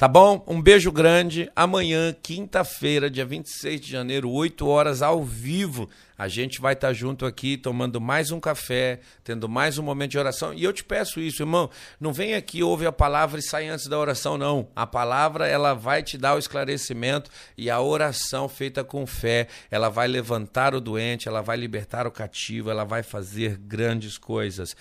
Tá 0.03 0.09
bom? 0.09 0.43
Um 0.49 0.61
beijo 0.61 0.91
grande. 0.91 1.49
Amanhã, 1.55 2.13
quinta-feira, 2.23 3.09
dia 3.09 3.25
26 3.25 3.81
de 3.81 3.89
janeiro, 3.89 4.29
8 4.29 4.67
horas 4.67 5.01
ao 5.01 5.23
vivo, 5.23 5.89
a 6.19 6.27
gente 6.27 6.61
vai 6.61 6.73
estar 6.73 6.93
junto 6.93 7.25
aqui 7.25 7.57
tomando 7.57 8.01
mais 8.01 8.33
um 8.33 8.41
café, 8.41 8.99
tendo 9.23 9.49
mais 9.49 9.79
um 9.79 9.83
momento 9.85 10.11
de 10.11 10.19
oração. 10.19 10.53
E 10.53 10.65
eu 10.65 10.73
te 10.73 10.83
peço 10.83 11.21
isso, 11.21 11.43
irmão, 11.43 11.71
não 12.01 12.13
vem 12.13 12.35
aqui, 12.35 12.65
ouve 12.65 12.85
a 12.85 12.91
palavra 12.91 13.39
e 13.39 13.43
sai 13.45 13.69
antes 13.69 13.87
da 13.87 13.97
oração, 13.97 14.37
não. 14.37 14.69
A 14.75 14.89
palavra, 14.89 15.47
ela 15.47 15.73
vai 15.73 16.03
te 16.03 16.19
dar 16.19 16.35
o 16.35 16.39
esclarecimento 16.39 17.31
e 17.57 17.71
a 17.71 17.81
oração 17.81 18.49
feita 18.49 18.83
com 18.83 19.07
fé, 19.07 19.47
ela 19.71 19.89
vai 19.89 20.09
levantar 20.09 20.75
o 20.75 20.81
doente, 20.81 21.29
ela 21.29 21.43
vai 21.43 21.57
libertar 21.57 22.09
o 22.09 22.11
cativo, 22.11 22.71
ela 22.71 22.85
vai 22.85 23.05
fazer 23.05 23.57
grandes 23.57 24.19
coisas. 24.19 24.75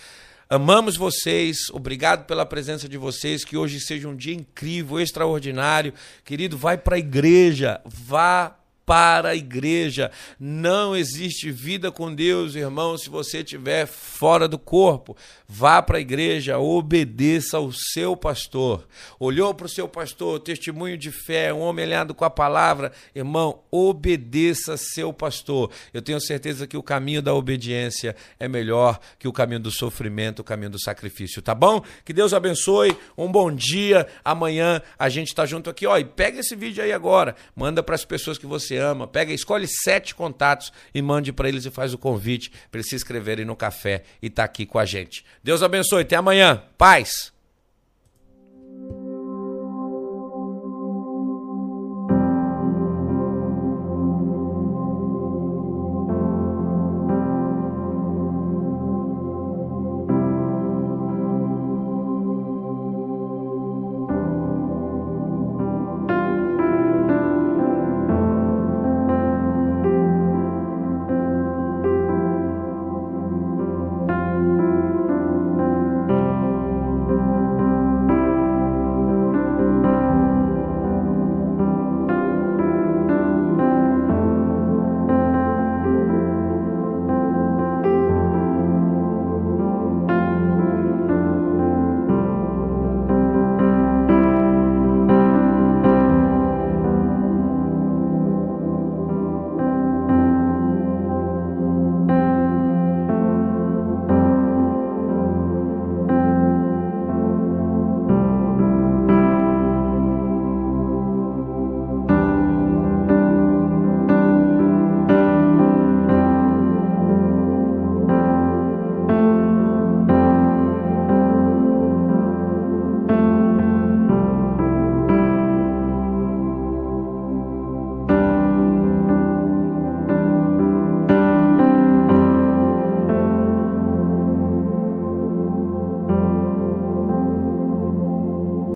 Amamos 0.53 0.97
vocês, 0.97 1.69
obrigado 1.71 2.25
pela 2.25 2.45
presença 2.45 2.89
de 2.89 2.97
vocês, 2.97 3.45
que 3.45 3.55
hoje 3.55 3.79
seja 3.79 4.09
um 4.09 4.13
dia 4.13 4.33
incrível, 4.33 4.99
extraordinário. 4.99 5.93
Querido, 6.25 6.57
vai 6.57 6.77
para 6.77 6.97
a 6.97 6.99
igreja, 6.99 7.79
vá 7.85 8.53
para 8.85 9.29
a 9.29 9.35
igreja. 9.35 10.11
Não 10.39 10.95
existe 10.95 11.51
vida 11.51 11.91
com 11.91 12.13
Deus, 12.13 12.55
irmão, 12.55 12.97
se 12.97 13.09
você 13.09 13.39
estiver 13.39 13.85
fora 13.85 14.47
do 14.47 14.59
corpo. 14.59 15.15
Vá 15.47 15.81
para 15.81 15.97
a 15.97 16.01
igreja, 16.01 16.57
obedeça 16.59 17.57
ao 17.57 17.71
seu 17.71 18.15
pastor. 18.15 18.87
Olhou 19.19 19.53
para 19.53 19.65
o 19.65 19.69
seu 19.69 19.87
pastor, 19.87 20.39
testemunho 20.39 20.97
de 20.97 21.11
fé, 21.11 21.53
um 21.53 21.59
homem 21.59 21.83
alinhado 21.83 22.15
com 22.15 22.23
a 22.23 22.29
palavra. 22.29 22.91
Irmão, 23.13 23.61
obedeça 23.69 24.77
seu 24.77 25.11
pastor. 25.11 25.71
Eu 25.93 26.01
tenho 26.01 26.19
certeza 26.21 26.65
que 26.65 26.77
o 26.77 26.83
caminho 26.83 27.21
da 27.21 27.33
obediência 27.33 28.15
é 28.39 28.47
melhor 28.47 28.99
que 29.19 29.27
o 29.27 29.33
caminho 29.33 29.59
do 29.59 29.71
sofrimento, 29.71 30.39
o 30.39 30.43
caminho 30.43 30.69
do 30.69 30.81
sacrifício, 30.81 31.41
tá 31.41 31.53
bom? 31.53 31.83
Que 32.05 32.13
Deus 32.13 32.33
abençoe. 32.33 32.95
Um 33.17 33.31
bom 33.31 33.51
dia. 33.51 34.07
Amanhã 34.23 34.81
a 34.97 35.09
gente 35.09 35.27
está 35.27 35.45
junto 35.45 35.69
aqui. 35.69 35.85
Ó, 35.85 35.97
e 35.97 36.05
pega 36.05 36.39
esse 36.39 36.55
vídeo 36.55 36.83
aí 36.83 36.93
agora. 36.93 37.35
Manda 37.55 37.83
para 37.83 37.95
as 37.95 38.05
pessoas 38.05 38.37
que 38.37 38.45
você 38.45 38.70
ama. 38.75 39.07
Pega, 39.07 39.33
escolhe 39.33 39.67
sete 39.67 40.13
contatos 40.15 40.71
e 40.93 41.01
mande 41.01 41.31
para 41.33 41.49
eles 41.49 41.65
e 41.65 41.71
faz 41.71 41.93
o 41.93 41.97
convite 41.97 42.51
para 42.69 42.79
eles 42.79 42.89
se 42.89 42.95
inscreverem 42.95 43.45
no 43.45 43.55
café 43.55 44.03
e 44.21 44.29
tá 44.29 44.43
aqui 44.43 44.65
com 44.65 44.79
a 44.79 44.85
gente. 44.85 45.25
Deus 45.43 45.63
abençoe. 45.63 46.01
Até 46.01 46.15
amanhã. 46.15 46.63
Paz. 46.77 47.31